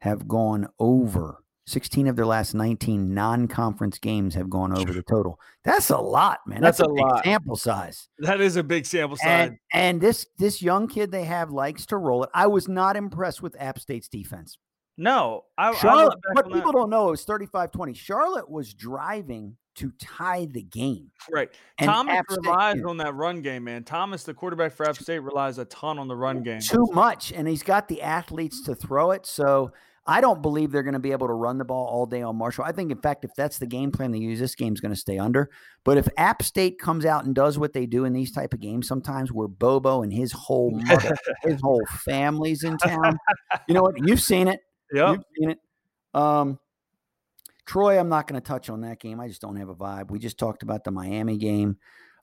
have 0.00 0.28
gone 0.28 0.68
over. 0.78 1.38
16 1.66 2.08
of 2.08 2.16
their 2.16 2.26
last 2.26 2.54
19 2.54 3.14
non-conference 3.14 3.98
games 3.98 4.34
have 4.34 4.50
gone 4.50 4.76
over 4.76 4.92
the 4.92 5.02
total. 5.02 5.40
That's 5.64 5.88
a 5.88 5.96
lot, 5.96 6.40
man. 6.46 6.60
That's, 6.60 6.76
That's 6.76 6.88
a, 6.88 6.92
a 6.92 6.94
big 6.94 7.04
lot. 7.04 7.24
sample 7.24 7.56
size. 7.56 8.08
That 8.18 8.40
is 8.42 8.56
a 8.56 8.62
big 8.62 8.84
sample 8.84 9.16
size. 9.16 9.48
And, 9.48 9.58
and 9.72 10.00
this 10.00 10.26
this 10.36 10.60
young 10.60 10.88
kid 10.88 11.10
they 11.10 11.24
have 11.24 11.50
likes 11.50 11.86
to 11.86 11.96
roll 11.96 12.22
it. 12.22 12.30
I 12.34 12.48
was 12.48 12.68
not 12.68 12.96
impressed 12.96 13.42
with 13.42 13.56
App 13.58 13.78
State's 13.78 14.08
defense. 14.08 14.58
No, 14.96 15.44
I, 15.58 15.70
I 15.70 15.74
Charlotte, 15.74 16.10
back 16.22 16.34
what 16.36 16.44
on 16.46 16.50
that- 16.52 16.56
people 16.56 16.72
don't 16.72 16.90
know 16.90 17.12
is 17.12 17.24
35-20. 17.24 17.96
Charlotte 17.96 18.50
was 18.50 18.72
driving 18.74 19.56
to 19.76 19.90
tie 20.00 20.44
the 20.52 20.62
game. 20.62 21.10
Right. 21.32 21.50
And 21.78 21.88
Thomas 21.88 22.14
App 22.14 22.26
relies 22.30 22.80
on 22.84 22.96
that 22.98 23.12
run 23.16 23.42
game, 23.42 23.64
man. 23.64 23.82
Thomas, 23.82 24.22
the 24.22 24.32
quarterback 24.32 24.72
for 24.72 24.88
App 24.88 24.96
State, 24.96 25.18
relies 25.18 25.58
a 25.58 25.64
ton 25.64 25.98
on 25.98 26.06
the 26.06 26.14
run 26.14 26.44
game. 26.44 26.60
too 26.60 26.86
much 26.92 27.32
and 27.32 27.48
he's 27.48 27.64
got 27.64 27.88
the 27.88 28.00
athletes 28.02 28.62
to 28.66 28.74
throw 28.76 29.10
it 29.10 29.26
so 29.26 29.72
i 30.06 30.20
don't 30.20 30.42
believe 30.42 30.70
they're 30.70 30.82
going 30.82 30.92
to 30.92 30.98
be 31.00 31.12
able 31.12 31.26
to 31.26 31.32
run 31.32 31.56
the 31.58 31.64
ball 31.64 31.86
all 31.86 32.04
day 32.06 32.20
on 32.22 32.36
marshall 32.36 32.62
i 32.64 32.70
think 32.70 32.92
in 32.92 32.98
fact 33.00 33.24
if 33.24 33.30
that's 33.36 33.58
the 33.58 33.66
game 33.66 33.90
plan 33.90 34.12
they 34.12 34.18
use 34.18 34.38
this 34.38 34.54
game's 34.54 34.80
going 34.80 34.92
to 34.92 35.00
stay 35.00 35.18
under 35.18 35.50
but 35.82 35.96
if 35.96 36.06
app 36.18 36.42
state 36.42 36.78
comes 36.78 37.04
out 37.06 37.24
and 37.24 37.34
does 37.34 37.58
what 37.58 37.72
they 37.72 37.86
do 37.86 38.04
in 38.04 38.12
these 38.12 38.30
type 38.30 38.52
of 38.52 38.60
games 38.60 38.86
sometimes 38.86 39.32
where 39.32 39.48
bobo 39.48 40.02
and 40.02 40.12
his 40.12 40.30
whole 40.30 40.70
mother, 40.70 41.16
his 41.42 41.58
whole 41.62 41.82
family's 42.04 42.62
in 42.64 42.76
town 42.78 43.18
you 43.66 43.74
know 43.74 43.82
what 43.82 43.94
you've 44.06 44.20
seen 44.22 44.46
it 44.46 44.60
Yep. 44.92 45.16
You've 45.16 45.24
seen 45.38 45.50
it. 45.50 45.58
Um, 46.12 46.58
Troy, 47.66 47.98
I'm 47.98 48.08
not 48.08 48.26
going 48.26 48.40
to 48.40 48.46
touch 48.46 48.68
on 48.68 48.82
that 48.82 49.00
game. 49.00 49.20
I 49.20 49.28
just 49.28 49.40
don't 49.40 49.56
have 49.56 49.68
a 49.68 49.74
vibe. 49.74 50.10
We 50.10 50.18
just 50.18 50.38
talked 50.38 50.62
about 50.62 50.84
the 50.84 50.90
Miami 50.90 51.38
game. 51.38 51.78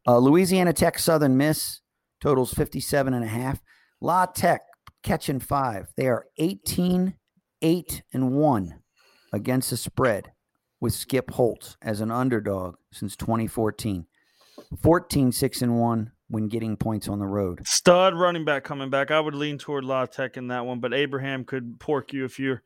Uh, 0.08 0.18
Louisiana 0.18 0.74
Tech 0.74 1.00
Southern 1.00 1.38
Miss 1.38 1.82
totals 2.20 2.54
57 2.54 3.14
and 3.14 3.24
a 3.24 3.28
half. 3.28 3.62
La 4.00 4.26
Tech 4.26 4.62
catching 5.04 5.40
five. 5.40 5.88
They 5.96 6.08
are 6.08 6.28
18, 6.38 7.16
8 7.62 8.04
and 8.14 8.32
1 8.32 8.80
against 9.34 9.70
the 9.70 9.78
spread 9.78 10.32
with 10.80 10.94
Skip 10.94 11.32
Holtz 11.32 11.78
as 11.82 12.02
an 12.02 12.12
underdog 12.12 12.76
since 12.92 13.16
2014. 13.16 14.06
14, 14.82 15.32
6 15.32 15.62
and 15.62 15.80
1 15.80 16.12
when 16.32 16.48
getting 16.48 16.78
points 16.78 17.08
on 17.10 17.20
the 17.20 17.28
road. 17.28 17.60
Stud 17.68 18.16
running 18.16 18.46
back 18.46 18.64
coming 18.64 18.90
back. 18.90 19.12
I 19.12 19.20
would 19.20 19.36
lean 19.36 19.58
toward 19.58 19.84
La 19.84 20.06
Tech 20.06 20.38
in 20.38 20.48
that 20.48 20.66
one, 20.66 20.80
but 20.80 20.94
Abraham 20.94 21.44
could 21.44 21.80
pork 21.80 22.14
you 22.14 22.24
if 22.24 22.40
you're 22.40 22.64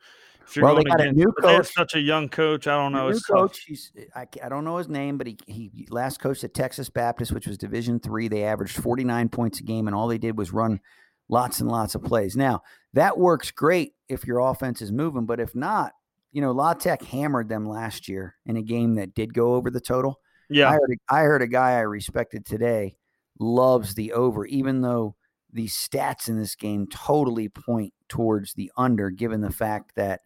if 0.47 0.56
you're 0.56 0.65
Well, 0.65 0.75
they 0.75 0.84
going 0.84 0.97
got 0.97 1.08
a 1.08 1.12
new 1.12 1.34
but 1.36 1.47
they 1.47 1.54
have 1.54 1.63
coach. 1.65 1.73
such 1.73 1.95
a 1.95 1.99
young 1.99 2.30
coach. 2.30 2.67
I 2.67 2.75
don't 2.75 2.91
know. 2.93 3.10
New 3.10 3.19
coach. 3.19 3.63
He's 3.67 3.91
I, 4.15 4.28
I 4.43 4.49
don't 4.49 4.63
know 4.63 4.78
his 4.78 4.88
name, 4.88 5.17
but 5.17 5.25
he 5.25 5.38
he 5.47 5.88
last 5.89 6.19
coached 6.19 6.43
at 6.43 6.54
Texas 6.54 6.89
Baptist, 6.89 7.32
which 7.32 7.47
was 7.47 7.58
Division 7.58 7.99
three. 7.99 8.28
They 8.28 8.43
averaged 8.43 8.78
49 8.78 9.30
points 9.30 9.60
a 9.60 9.63
game, 9.63 9.88
and 9.88 9.95
all 9.95 10.08
they 10.08 10.19
did 10.19 10.38
was 10.38 10.54
run 10.54 10.80
lots 11.28 11.60
and 11.60 11.69
lots 11.69 11.95
of 11.95 12.04
plays. 12.04 12.38
Now, 12.38 12.62
that 12.93 13.17
works 13.17 13.49
great 13.49 13.93
if 14.08 14.25
your 14.25 14.39
offense 14.39 14.80
is 14.84 14.91
moving, 14.91 15.25
but 15.25 15.39
if 15.39 15.56
not, 15.56 15.93
you 16.32 16.41
know, 16.41 16.51
La 16.51 16.73
Tech 16.73 17.01
hammered 17.01 17.49
them 17.49 17.67
last 17.67 18.08
year 18.08 18.36
in 18.45 18.58
a 18.58 18.62
game 18.62 18.93
that 18.95 19.15
did 19.15 19.34
go 19.34 19.56
over 19.56 19.71
the 19.71 19.82
total. 19.82 20.19
Yeah. 20.51 20.69
I 20.69 20.73
heard, 20.73 20.91
a, 20.91 21.13
I 21.15 21.21
heard 21.21 21.41
a 21.41 21.47
guy 21.47 21.71
I 21.71 21.80
respected 21.80 22.45
today 22.45 22.97
loves 23.39 23.95
the 23.95 24.13
over, 24.13 24.45
even 24.45 24.82
though 24.82 25.15
the 25.52 25.67
stats 25.67 26.28
in 26.28 26.38
this 26.38 26.56
game 26.56 26.88
totally 26.88 27.50
point 27.50 27.93
towards 28.10 28.54
the 28.54 28.71
under, 28.78 29.10
given 29.10 29.41
the 29.41 29.52
fact 29.52 29.93
that, 29.95 30.21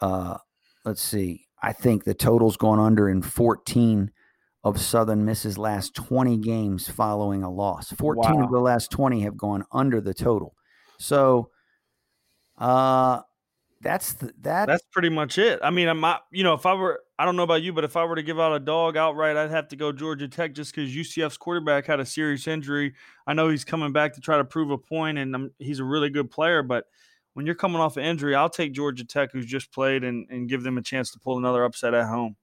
uh, 0.00 0.38
let's 0.84 1.02
see, 1.02 1.46
I 1.62 1.72
think 1.72 2.04
the 2.04 2.14
total's 2.14 2.56
gone 2.56 2.78
under 2.78 3.08
in 3.08 3.22
14 3.22 4.10
of 4.62 4.80
Southern 4.80 5.24
Miss's 5.24 5.58
last 5.58 5.94
20 5.94 6.38
games 6.38 6.88
following 6.88 7.42
a 7.42 7.50
loss. 7.50 7.92
14 7.92 8.36
Wow. 8.38 8.44
of 8.44 8.50
the 8.50 8.60
last 8.60 8.90
20 8.90 9.20
have 9.20 9.36
gone 9.36 9.64
under 9.72 10.00
the 10.00 10.14
total. 10.14 10.54
So, 10.98 11.50
uh, 12.56 13.20
that's 13.84 14.14
the, 14.14 14.32
that. 14.40 14.66
That's 14.66 14.84
pretty 14.90 15.10
much 15.10 15.38
it. 15.38 15.60
I 15.62 15.70
mean, 15.70 15.88
I'm 15.88 16.00
not, 16.00 16.24
you 16.32 16.42
know, 16.42 16.54
if 16.54 16.66
I 16.66 16.74
were, 16.74 17.00
I 17.18 17.24
don't 17.24 17.36
know 17.36 17.44
about 17.44 17.62
you, 17.62 17.72
but 17.72 17.84
if 17.84 17.96
I 17.96 18.04
were 18.04 18.16
to 18.16 18.22
give 18.22 18.40
out 18.40 18.56
a 18.56 18.58
dog 18.58 18.96
outright, 18.96 19.36
I'd 19.36 19.50
have 19.50 19.68
to 19.68 19.76
go 19.76 19.92
Georgia 19.92 20.26
Tech 20.26 20.54
just 20.54 20.74
because 20.74 20.90
UCF's 20.90 21.36
quarterback 21.36 21.86
had 21.86 22.00
a 22.00 22.06
serious 22.06 22.48
injury. 22.48 22.94
I 23.26 23.34
know 23.34 23.50
he's 23.50 23.64
coming 23.64 23.92
back 23.92 24.14
to 24.14 24.20
try 24.20 24.38
to 24.38 24.44
prove 24.44 24.70
a 24.70 24.78
point, 24.78 25.18
and 25.18 25.34
um 25.36 25.50
he's 25.58 25.78
a 25.78 25.84
really 25.84 26.10
good 26.10 26.30
player. 26.30 26.62
But 26.62 26.86
when 27.34 27.46
you're 27.46 27.54
coming 27.54 27.80
off 27.80 27.96
an 27.96 28.04
injury, 28.04 28.34
I'll 28.34 28.50
take 28.50 28.72
Georgia 28.72 29.04
Tech, 29.04 29.30
who's 29.32 29.46
just 29.46 29.72
played, 29.72 30.02
and, 30.02 30.26
and 30.30 30.48
give 30.48 30.62
them 30.62 30.78
a 30.78 30.82
chance 30.82 31.12
to 31.12 31.20
pull 31.20 31.38
another 31.38 31.62
upset 31.62 31.94
at 31.94 32.06
home. 32.06 32.36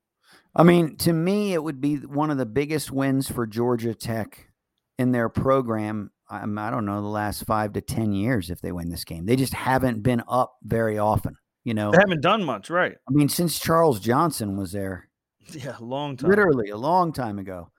I 0.55 0.63
mean, 0.63 0.95
to 0.97 1.13
me, 1.13 1.53
it 1.53 1.63
would 1.63 1.81
be 1.81 1.95
one 1.97 2.29
of 2.29 2.37
the 2.37 2.45
biggest 2.45 2.91
wins 2.91 3.29
for 3.29 3.47
Georgia 3.47 3.95
Tech 3.95 4.50
in 4.99 5.11
their 5.11 5.29
program. 5.29 6.11
Um, 6.29 6.57
I 6.57 6.69
don't 6.69 6.85
know 6.85 7.01
the 7.01 7.07
last 7.07 7.45
five 7.45 7.73
to 7.73 7.81
ten 7.81 8.13
years 8.13 8.49
if 8.49 8.61
they 8.61 8.71
win 8.71 8.89
this 8.89 9.03
game. 9.03 9.25
They 9.25 9.35
just 9.35 9.53
haven't 9.53 10.01
been 10.03 10.23
up 10.27 10.55
very 10.63 10.97
often. 10.97 11.35
You 11.63 11.73
know, 11.73 11.91
They 11.91 11.97
haven't 11.99 12.21
done 12.21 12.43
much, 12.43 12.69
right? 12.69 12.93
I 13.07 13.11
mean, 13.11 13.29
since 13.29 13.59
Charles 13.59 13.99
Johnson 13.99 14.57
was 14.57 14.71
there, 14.71 15.09
Yeah, 15.51 15.75
a 15.79 15.83
long 15.83 16.17
time. 16.17 16.29
literally 16.29 16.69
a 16.69 16.77
long 16.77 17.11
time 17.13 17.37
ago. 17.37 17.71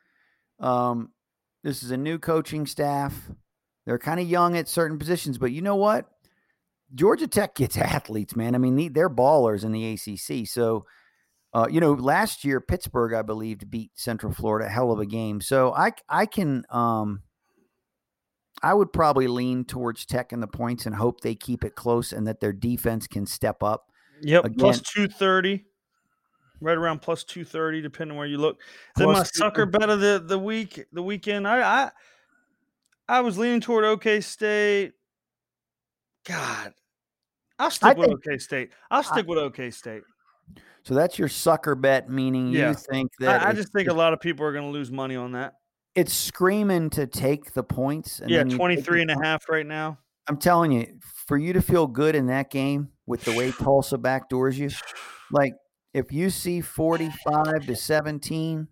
Um, 0.61 1.11
this 1.65 1.83
is 1.83 1.91
a 1.91 1.97
new 1.97 2.19
coaching 2.19 2.67
staff. 2.67 3.31
They're 3.87 3.99
kind 3.99 4.21
of 4.21 4.29
young 4.29 4.57
at 4.57 4.69
certain 4.69 4.99
positions, 4.99 5.39
but 5.39 5.51
you 5.53 5.63
know 5.63 5.75
what? 5.77 6.07
Georgia 6.95 7.27
Tech 7.27 7.55
gets 7.57 7.77
athletes, 7.79 8.37
man. 8.37 8.55
I 8.55 8.59
mean, 8.59 8.93
they're 8.93 9.11
ballers 9.11 9.65
in 9.65 9.73
the 9.73 9.93
ACC. 9.93 10.47
So, 10.47 10.85
uh, 11.55 11.67
you 11.71 11.81
know, 11.81 11.93
last 11.93 12.45
year 12.45 12.61
Pittsburgh, 12.61 13.13
I 13.15 13.23
believe, 13.23 13.59
beat 13.71 13.91
Central 13.95 14.33
Florida, 14.33 14.69
hell 14.69 14.91
of 14.93 14.99
a 14.99 15.07
game. 15.07 15.41
So 15.41 15.73
I 15.75 15.93
I 16.09 16.27
can 16.27 16.65
um, 16.71 17.23
I 18.63 18.75
would 18.75 18.93
probably 18.93 19.27
lean 19.27 19.65
towards 19.65 20.07
Tech 20.07 20.33
in 20.33 20.41
the 20.41 20.47
points 20.47 20.87
and 20.87 20.95
hope 20.95 21.21
they 21.21 21.35
keep 21.35 21.65
it 21.65 21.75
close 21.75 22.13
and 22.13 22.27
that 22.27 22.41
their 22.41 22.53
defense 22.53 23.07
can 23.07 23.27
step 23.27 23.63
up. 23.63 23.87
Yep, 24.23 24.45
Again- 24.45 24.75
230. 24.75 25.65
Right 26.61 26.79
around 26.79 27.01
plus 27.03 27.25
230, 27.25 27.83
depending 27.83 28.17
where 28.17 28.25
you 28.27 28.39
look. 28.39 28.61
Then 28.95 29.09
my 29.09 29.15
Plus 29.15 29.35
sucker 29.35 29.67
bet 29.67 29.91
of 29.91 29.99
the, 29.99 30.23
the 30.25 30.39
week, 30.39 30.85
the 30.93 31.03
weekend, 31.03 31.49
I, 31.49 31.61
I 31.87 31.91
I 33.09 33.21
was 33.21 33.37
leaning 33.37 33.61
toward 33.61 33.85
OK 33.85 34.21
State. 34.21 34.93
God. 36.25 36.73
I'll 37.59 37.69
stick 37.73 37.97
with 37.97 38.11
think- 38.11 38.21
OK 38.29 38.39
State. 38.39 38.71
I'll 38.93 39.03
stick 39.03 39.27
with 39.27 39.39
OK 39.39 39.73
State. 39.73 40.03
So 40.85 40.95
that's 40.95 41.19
your 41.19 41.29
sucker 41.29 41.75
bet, 41.75 42.09
meaning 42.09 42.49
Yeah. 42.49 42.71
you 42.71 42.75
think 42.75 43.13
that 43.21 43.43
I, 43.43 43.51
I 43.51 43.53
just 43.53 43.73
think 43.73 43.89
a 43.89 43.95
lot 43.95 44.13
of 44.13 44.21
people 44.21 44.45
are 44.45 44.53
going 44.53 44.65
to 44.65 44.71
lose 44.71 44.91
money 44.91 45.17
on 45.17 45.33
that. 45.33 45.55
it's 45.95 46.13
screaming 46.15 46.91
to 46.91 47.07
take 47.07 47.53
the 47.53 47.63
points. 47.63 48.19
And 48.19 48.31
Yeah, 48.31 48.39
then 48.39 48.51
you 48.51 48.59
take 48.59 48.77
the 48.77 48.83
23 48.83 49.03
and 49.03 49.11
a 49.11 49.23
half 49.23 49.49
right 49.49 49.67
now. 49.67 49.99
I'm 50.29 50.39
telling 50.39 50.73
you, 50.73 50.99
for 51.27 51.37
you 51.37 51.53
to 51.53 51.61
feel 51.63 51.87
good 51.87 52.15
in 52.15 52.27
that 52.27 52.51
game 52.51 52.89
with 53.07 53.25
the 53.25 53.37
way 53.37 53.53
Tulsa 53.61 53.99
backdoors 53.99 54.57
you, 54.57 54.71
like 55.31 55.55
if 55.95 56.11
you 56.13 56.31
see 56.31 56.61
45 56.61 57.67
to 57.67 57.77
17 57.77 58.69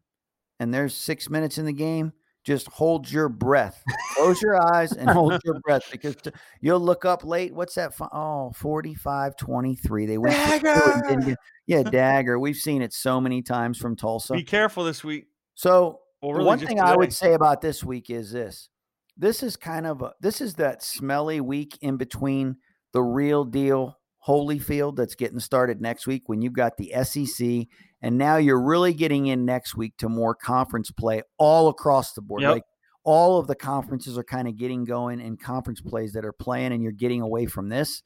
and 0.58 0.74
there's 0.74 0.94
six 0.94 1.28
minutes 1.28 1.58
in 1.58 1.66
the 1.66 1.72
game, 1.72 2.12
just 2.44 2.66
hold 2.68 3.10
your 3.10 3.28
breath. 3.28 3.82
Close 4.16 4.40
your 4.40 4.60
eyes 4.74 4.92
and 4.92 5.08
hold 5.10 5.40
your 5.44 5.60
breath 5.64 5.82
because 5.92 6.16
t- 6.16 6.30
you'll 6.60 6.80
look 6.80 7.04
up 7.04 7.24
late. 7.24 7.54
What's 7.54 7.74
that? 7.74 7.94
fi- 7.94 8.08
Oh, 8.12 8.50
45 8.56 9.36
23. 9.36 10.06
They 10.06 10.18
went 10.18 10.36
for 10.36 10.58
two 10.60 10.92
and 10.92 11.02
didn't 11.08 11.26
get- 11.26 11.38
Yeah, 11.66 11.82
dagger. 11.90 12.38
We've 12.38 12.56
seen 12.56 12.82
it 12.82 12.92
so 12.92 13.20
many 13.20 13.42
times 13.42 13.78
from 13.78 13.94
Tulsa. 13.96 14.32
Be 14.34 14.42
careful 14.42 14.84
this 14.84 15.04
week. 15.04 15.26
So 15.54 16.00
Well, 16.22 16.32
really 16.32 16.46
one 16.46 16.58
thing 16.58 16.80
I 16.80 16.96
would 16.96 17.12
say 17.12 17.34
about 17.34 17.60
this 17.60 17.84
week 17.84 18.08
is 18.10 18.32
this. 18.32 18.68
This 19.16 19.42
is 19.42 19.56
kind 19.56 19.86
of 19.86 20.00
a 20.00 20.12
this 20.20 20.40
is 20.40 20.54
that 20.54 20.82
smelly 20.82 21.42
week 21.42 21.76
in 21.82 21.98
between 21.98 22.56
the 22.94 23.02
real 23.02 23.44
deal 23.44 23.98
Holyfield 24.26 24.96
that's 24.96 25.14
getting 25.14 25.40
started 25.40 25.80
next 25.80 26.06
week 26.06 26.24
when 26.26 26.42
you've 26.42 26.52
got 26.52 26.76
the 26.76 26.92
SEC 27.04 27.66
and 28.02 28.18
now 28.18 28.36
you're 28.36 28.60
really 28.60 28.94
getting 28.94 29.26
in 29.26 29.44
next 29.44 29.76
week 29.76 29.96
to 29.98 30.08
more 30.08 30.34
conference 30.34 30.90
play 30.90 31.22
all 31.38 31.68
across 31.68 32.12
the 32.12 32.22
board. 32.22 32.42
Yep. 32.42 32.52
Like 32.52 32.64
all 33.04 33.38
of 33.38 33.46
the 33.46 33.54
conferences 33.54 34.18
are 34.18 34.24
kind 34.24 34.48
of 34.48 34.56
getting 34.56 34.84
going 34.84 35.20
and 35.20 35.40
conference 35.40 35.80
plays 35.80 36.12
that 36.12 36.24
are 36.24 36.32
playing 36.32 36.72
and 36.72 36.82
you're 36.82 36.92
getting 36.92 37.22
away 37.22 37.46
from 37.46 37.68
this. 37.68 38.02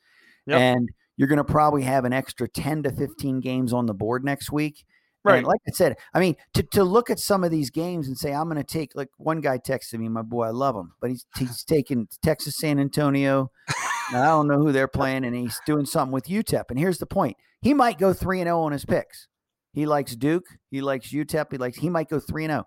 Yep. 0.46 0.60
And 0.60 0.88
you're 1.16 1.28
going 1.28 1.38
to 1.38 1.44
probably 1.44 1.82
have 1.82 2.04
an 2.04 2.12
extra 2.12 2.48
10 2.48 2.84
to 2.84 2.90
15 2.90 3.40
games 3.40 3.72
on 3.72 3.86
the 3.86 3.94
board 3.94 4.24
next 4.24 4.50
week. 4.50 4.84
Right. 5.22 5.38
And 5.38 5.46
like 5.46 5.60
I 5.66 5.70
said, 5.72 5.96
I 6.12 6.20
mean, 6.20 6.36
to, 6.52 6.62
to 6.72 6.84
look 6.84 7.08
at 7.08 7.18
some 7.18 7.44
of 7.44 7.50
these 7.50 7.70
games 7.70 8.08
and 8.08 8.18
say, 8.18 8.32
I'm 8.32 8.48
going 8.48 8.62
to 8.62 8.64
take, 8.64 8.94
like 8.94 9.08
one 9.16 9.40
guy 9.40 9.58
texted 9.58 9.98
me, 9.98 10.08
my 10.08 10.22
boy, 10.22 10.44
I 10.44 10.50
love 10.50 10.76
him, 10.76 10.92
but 11.00 11.10
he's, 11.10 11.24
he's 11.38 11.64
taking 11.64 12.08
Texas 12.22 12.58
San 12.58 12.78
Antonio. 12.78 13.50
I 14.10 14.26
don't 14.26 14.48
know 14.48 14.58
who 14.58 14.72
they're 14.72 14.88
playing, 14.88 15.24
and 15.24 15.34
he's 15.34 15.60
doing 15.66 15.86
something 15.86 16.12
with 16.12 16.26
UTEP. 16.26 16.64
And 16.70 16.78
here's 16.78 16.98
the 16.98 17.06
point 17.06 17.36
he 17.62 17.74
might 17.74 17.98
go 17.98 18.12
3 18.12 18.40
and 18.40 18.48
0 18.48 18.60
on 18.60 18.72
his 18.72 18.84
picks. 18.84 19.28
He 19.72 19.86
likes 19.86 20.14
Duke, 20.14 20.44
he 20.70 20.80
likes 20.80 21.12
UTEP, 21.12 21.46
he 21.52 21.58
likes, 21.58 21.78
he 21.78 21.90
might 21.90 22.08
go 22.08 22.20
3 22.20 22.44
and 22.44 22.52
0. 22.52 22.64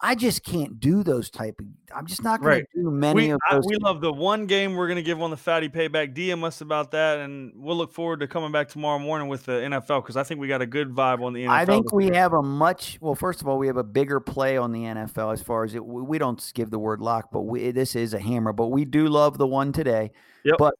I 0.00 0.14
just 0.14 0.42
can't 0.44 0.80
do 0.80 1.02
those 1.02 1.30
type 1.30 1.54
of, 1.60 1.66
I'm 1.96 2.06
just 2.06 2.22
not 2.22 2.40
going 2.40 2.48
Right. 2.56 2.64
to 2.74 2.82
do 2.82 2.90
many 2.90 3.26
we, 3.26 3.30
of 3.30 3.40
I- 3.48 3.54
those. 3.54 3.64
we 3.66 3.76
love 3.76 4.00
the 4.02 4.12
one 4.12 4.46
game 4.46 4.74
we're 4.74 4.88
going 4.88 4.96
to 4.96 5.02
give 5.02 5.22
on 5.22 5.30
the 5.30 5.36
fatty 5.36 5.68
payback. 5.68 6.14
DM 6.14 6.44
us 6.44 6.60
about 6.60 6.90
that, 6.90 7.20
and 7.20 7.52
we'll 7.54 7.76
look 7.76 7.92
forward 7.92 8.20
to 8.20 8.26
coming 8.26 8.52
back 8.52 8.68
tomorrow 8.68 8.98
morning 8.98 9.28
with 9.28 9.46
the 9.46 9.52
NFL 9.52 10.02
because 10.02 10.16
I 10.16 10.22
think 10.24 10.40
we 10.40 10.48
got 10.48 10.60
a 10.60 10.66
good 10.66 10.90
vibe 10.94 11.22
on 11.24 11.32
the 11.32 11.44
NFL. 11.44 11.50
I 11.50 11.64
think 11.64 11.92
we 11.92 12.08
have 12.08 12.32
a 12.34 12.42
much 12.42 12.98
well. 13.00 13.14
First 13.14 13.40
of 13.40 13.48
all, 13.48 13.56
we 13.56 13.66
have 13.68 13.76
a 13.78 13.84
bigger 13.84 14.20
play 14.20 14.56
on 14.58 14.72
the 14.72 14.80
NFL 14.82 15.32
as 15.32 15.40
far 15.42 15.64
as 15.64 15.74
it. 15.74 15.84
We 15.84 16.02
we 16.02 16.18
don't 16.18 16.50
give 16.54 16.70
the 16.70 16.78
word 16.78 17.00
lock, 17.00 17.30
but 17.32 17.42
we, 17.42 17.70
this 17.70 17.96
is 17.96 18.12
a 18.14 18.20
hammer. 18.20 18.52
But 18.52 18.66
we 18.68 18.84
do 18.84 19.06
love 19.08 19.38
the 19.38 19.46
one 19.46 19.72
today. 19.72 20.10
Yep. 20.44 20.56
But 20.58 20.74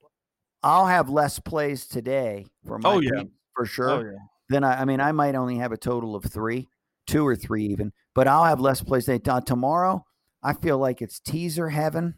I'll 0.63 0.87
have 0.87 1.09
less 1.09 1.39
plays 1.39 1.87
today 1.87 2.47
for 2.67 2.79
my 2.79 2.91
Oh, 2.91 3.01
yeah. 3.01 3.11
team, 3.19 3.31
for 3.55 3.63
oh, 3.63 3.67
sure. 3.67 3.91
Oh, 3.91 4.01
yeah. 4.01 4.19
Then 4.51 4.65
I, 4.65 4.83
I 4.83 4.85
mean, 4.85 5.01
I 5.01 5.13
might 5.13 5.35
only 5.35 5.57
have 5.59 5.73
a 5.73 5.77
total 5.79 6.15
of 6.17 6.25
three, 6.25 6.69
two 7.07 7.27
or 7.27 7.37
three 7.37 7.65
even. 7.67 7.93
But 8.15 8.29
I'll 8.29 8.45
have 8.45 8.61
less 8.61 8.83
plays 8.83 9.07
today. 9.07 9.21
Uh, 9.31 9.41
tomorrow, 9.41 10.05
I 10.43 10.53
feel 10.53 10.79
like 10.79 11.03
it's 11.03 11.19
teaser 11.21 11.69
heaven. 11.69 12.15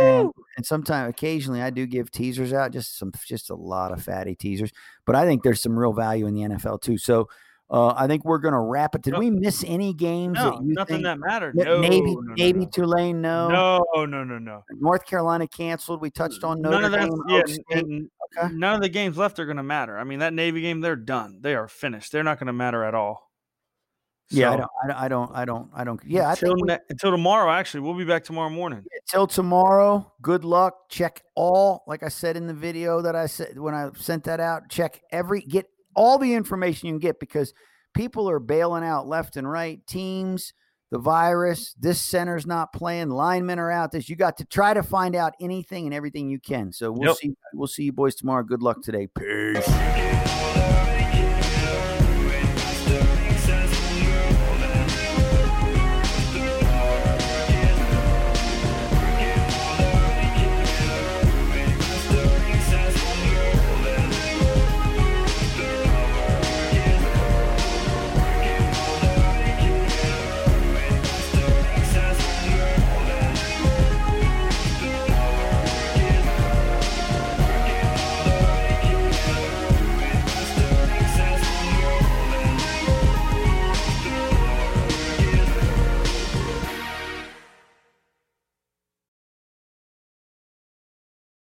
And, 0.00 0.30
and 0.56 0.64
sometimes 0.66 1.10
occasionally 1.10 1.60
I 1.62 1.70
do 1.70 1.86
give 1.86 2.10
teasers 2.10 2.52
out, 2.52 2.72
just 2.72 2.98
some 2.98 3.12
just 3.26 3.50
a 3.50 3.54
lot 3.54 3.92
of 3.92 4.02
fatty 4.02 4.34
teasers. 4.34 4.70
But 5.06 5.16
I 5.16 5.24
think 5.26 5.42
there's 5.42 5.60
some 5.62 5.78
real 5.78 5.92
value 5.92 6.26
in 6.26 6.34
the 6.34 6.42
NFL 6.42 6.80
too. 6.82 6.96
So 6.98 7.28
uh, 7.70 7.94
I 7.96 8.06
think 8.06 8.24
we're 8.24 8.38
gonna 8.38 8.60
wrap 8.62 8.94
it. 8.94 9.02
Did 9.02 9.12
Yep. 9.14 9.20
we 9.20 9.30
miss 9.30 9.64
any 9.66 9.92
games 9.92 10.34
No, 10.36 10.50
that 10.50 10.62
you 10.62 10.72
nothing 10.72 11.02
that 11.02 11.18
mattered. 11.18 11.56
No, 11.56 11.80
Navy 11.80 12.00
no, 12.14 12.20
no, 12.36 12.52
no. 12.60 12.66
Tulane? 12.66 13.20
No. 13.20 13.48
No, 13.94 14.04
no, 14.06 14.24
no, 14.24 14.38
no. 14.38 14.64
North 14.72 15.04
Carolina 15.06 15.46
canceled. 15.48 16.00
We 16.00 16.10
touched 16.10 16.42
on 16.44 16.60
Notre 16.62 16.80
None 16.80 16.84
of 16.84 16.92
that. 16.92 17.10
Yeah, 17.28 17.36
Oak 17.38 17.48
n- 17.48 17.54
State. 17.54 17.84
n- 17.84 18.10
Okay. 18.38 18.52
none 18.54 18.74
of 18.74 18.82
the 18.82 18.88
games 18.88 19.16
left 19.16 19.38
are 19.38 19.44
going 19.46 19.56
to 19.56 19.62
matter. 19.62 19.96
I 19.96 20.04
mean, 20.04 20.18
that 20.18 20.32
Navy 20.34 20.60
game, 20.60 20.80
they're 20.80 20.96
done. 20.96 21.38
They 21.42 21.54
are 21.54 21.68
finished. 21.68 22.10
They're 22.12 22.24
not 22.24 22.38
going 22.40 22.48
to 22.48 22.52
matter 22.52 22.82
at 22.84 22.94
all. 22.94 23.25
Yeah, 24.30 24.50
I 24.50 24.52
So, 24.52 24.58
don't, 24.58 24.70
I 24.82 24.86
don't, 24.86 24.96
I 24.96 25.08
don't, 25.08 25.30
I 25.34 25.44
don't, 25.44 25.70
I 25.74 25.84
don't. 25.84 26.00
Yeah, 26.04 26.30
until, 26.30 26.54
we- 26.54 26.62
ne- 26.62 26.78
until 26.90 27.10
tomorrow. 27.10 27.50
Actually, 27.50 27.80
we'll 27.80 27.94
be 27.94 28.04
back 28.04 28.24
tomorrow 28.24 28.50
morning. 28.50 28.84
Till 29.08 29.26
tomorrow, 29.26 30.12
good 30.22 30.44
luck. 30.44 30.88
Check 30.88 31.22
all, 31.34 31.84
like 31.86 32.02
I 32.02 32.08
said 32.08 32.36
in 32.36 32.46
the 32.46 32.54
video 32.54 33.00
that 33.02 33.14
I 33.14 33.26
said 33.26 33.58
when 33.58 33.74
I 33.74 33.90
sent 33.96 34.24
that 34.24 34.40
out, 34.40 34.68
check 34.68 35.00
every, 35.12 35.40
get 35.42 35.66
all 35.94 36.18
the 36.18 36.34
information 36.34 36.88
you 36.88 36.92
can 36.94 36.98
get 36.98 37.20
because 37.20 37.54
people 37.94 38.28
are 38.28 38.40
bailing 38.40 38.84
out 38.84 39.06
left 39.06 39.36
and 39.36 39.48
right. 39.48 39.84
Teams, 39.86 40.52
the 40.90 40.98
virus, 40.98 41.74
this 41.78 42.00
center's 42.00 42.46
not 42.46 42.72
playing, 42.72 43.08
linemen 43.10 43.58
are 43.58 43.70
out. 43.70 43.92
This, 43.92 44.08
you 44.08 44.16
got 44.16 44.36
to 44.38 44.44
try 44.44 44.74
to 44.74 44.82
find 44.82 45.14
out 45.16 45.34
anything 45.40 45.86
and 45.86 45.94
everything 45.94 46.28
you 46.28 46.38
can. 46.40 46.72
So 46.72 46.90
we'll 46.92 47.08
Yep. 47.10 47.16
see, 47.16 47.34
we'll 47.54 47.66
see 47.68 47.84
you 47.84 47.92
boys 47.92 48.14
tomorrow. 48.16 48.42
Good 48.42 48.62
luck 48.62 48.82
today. 48.82 49.06
Peace. 49.06 49.66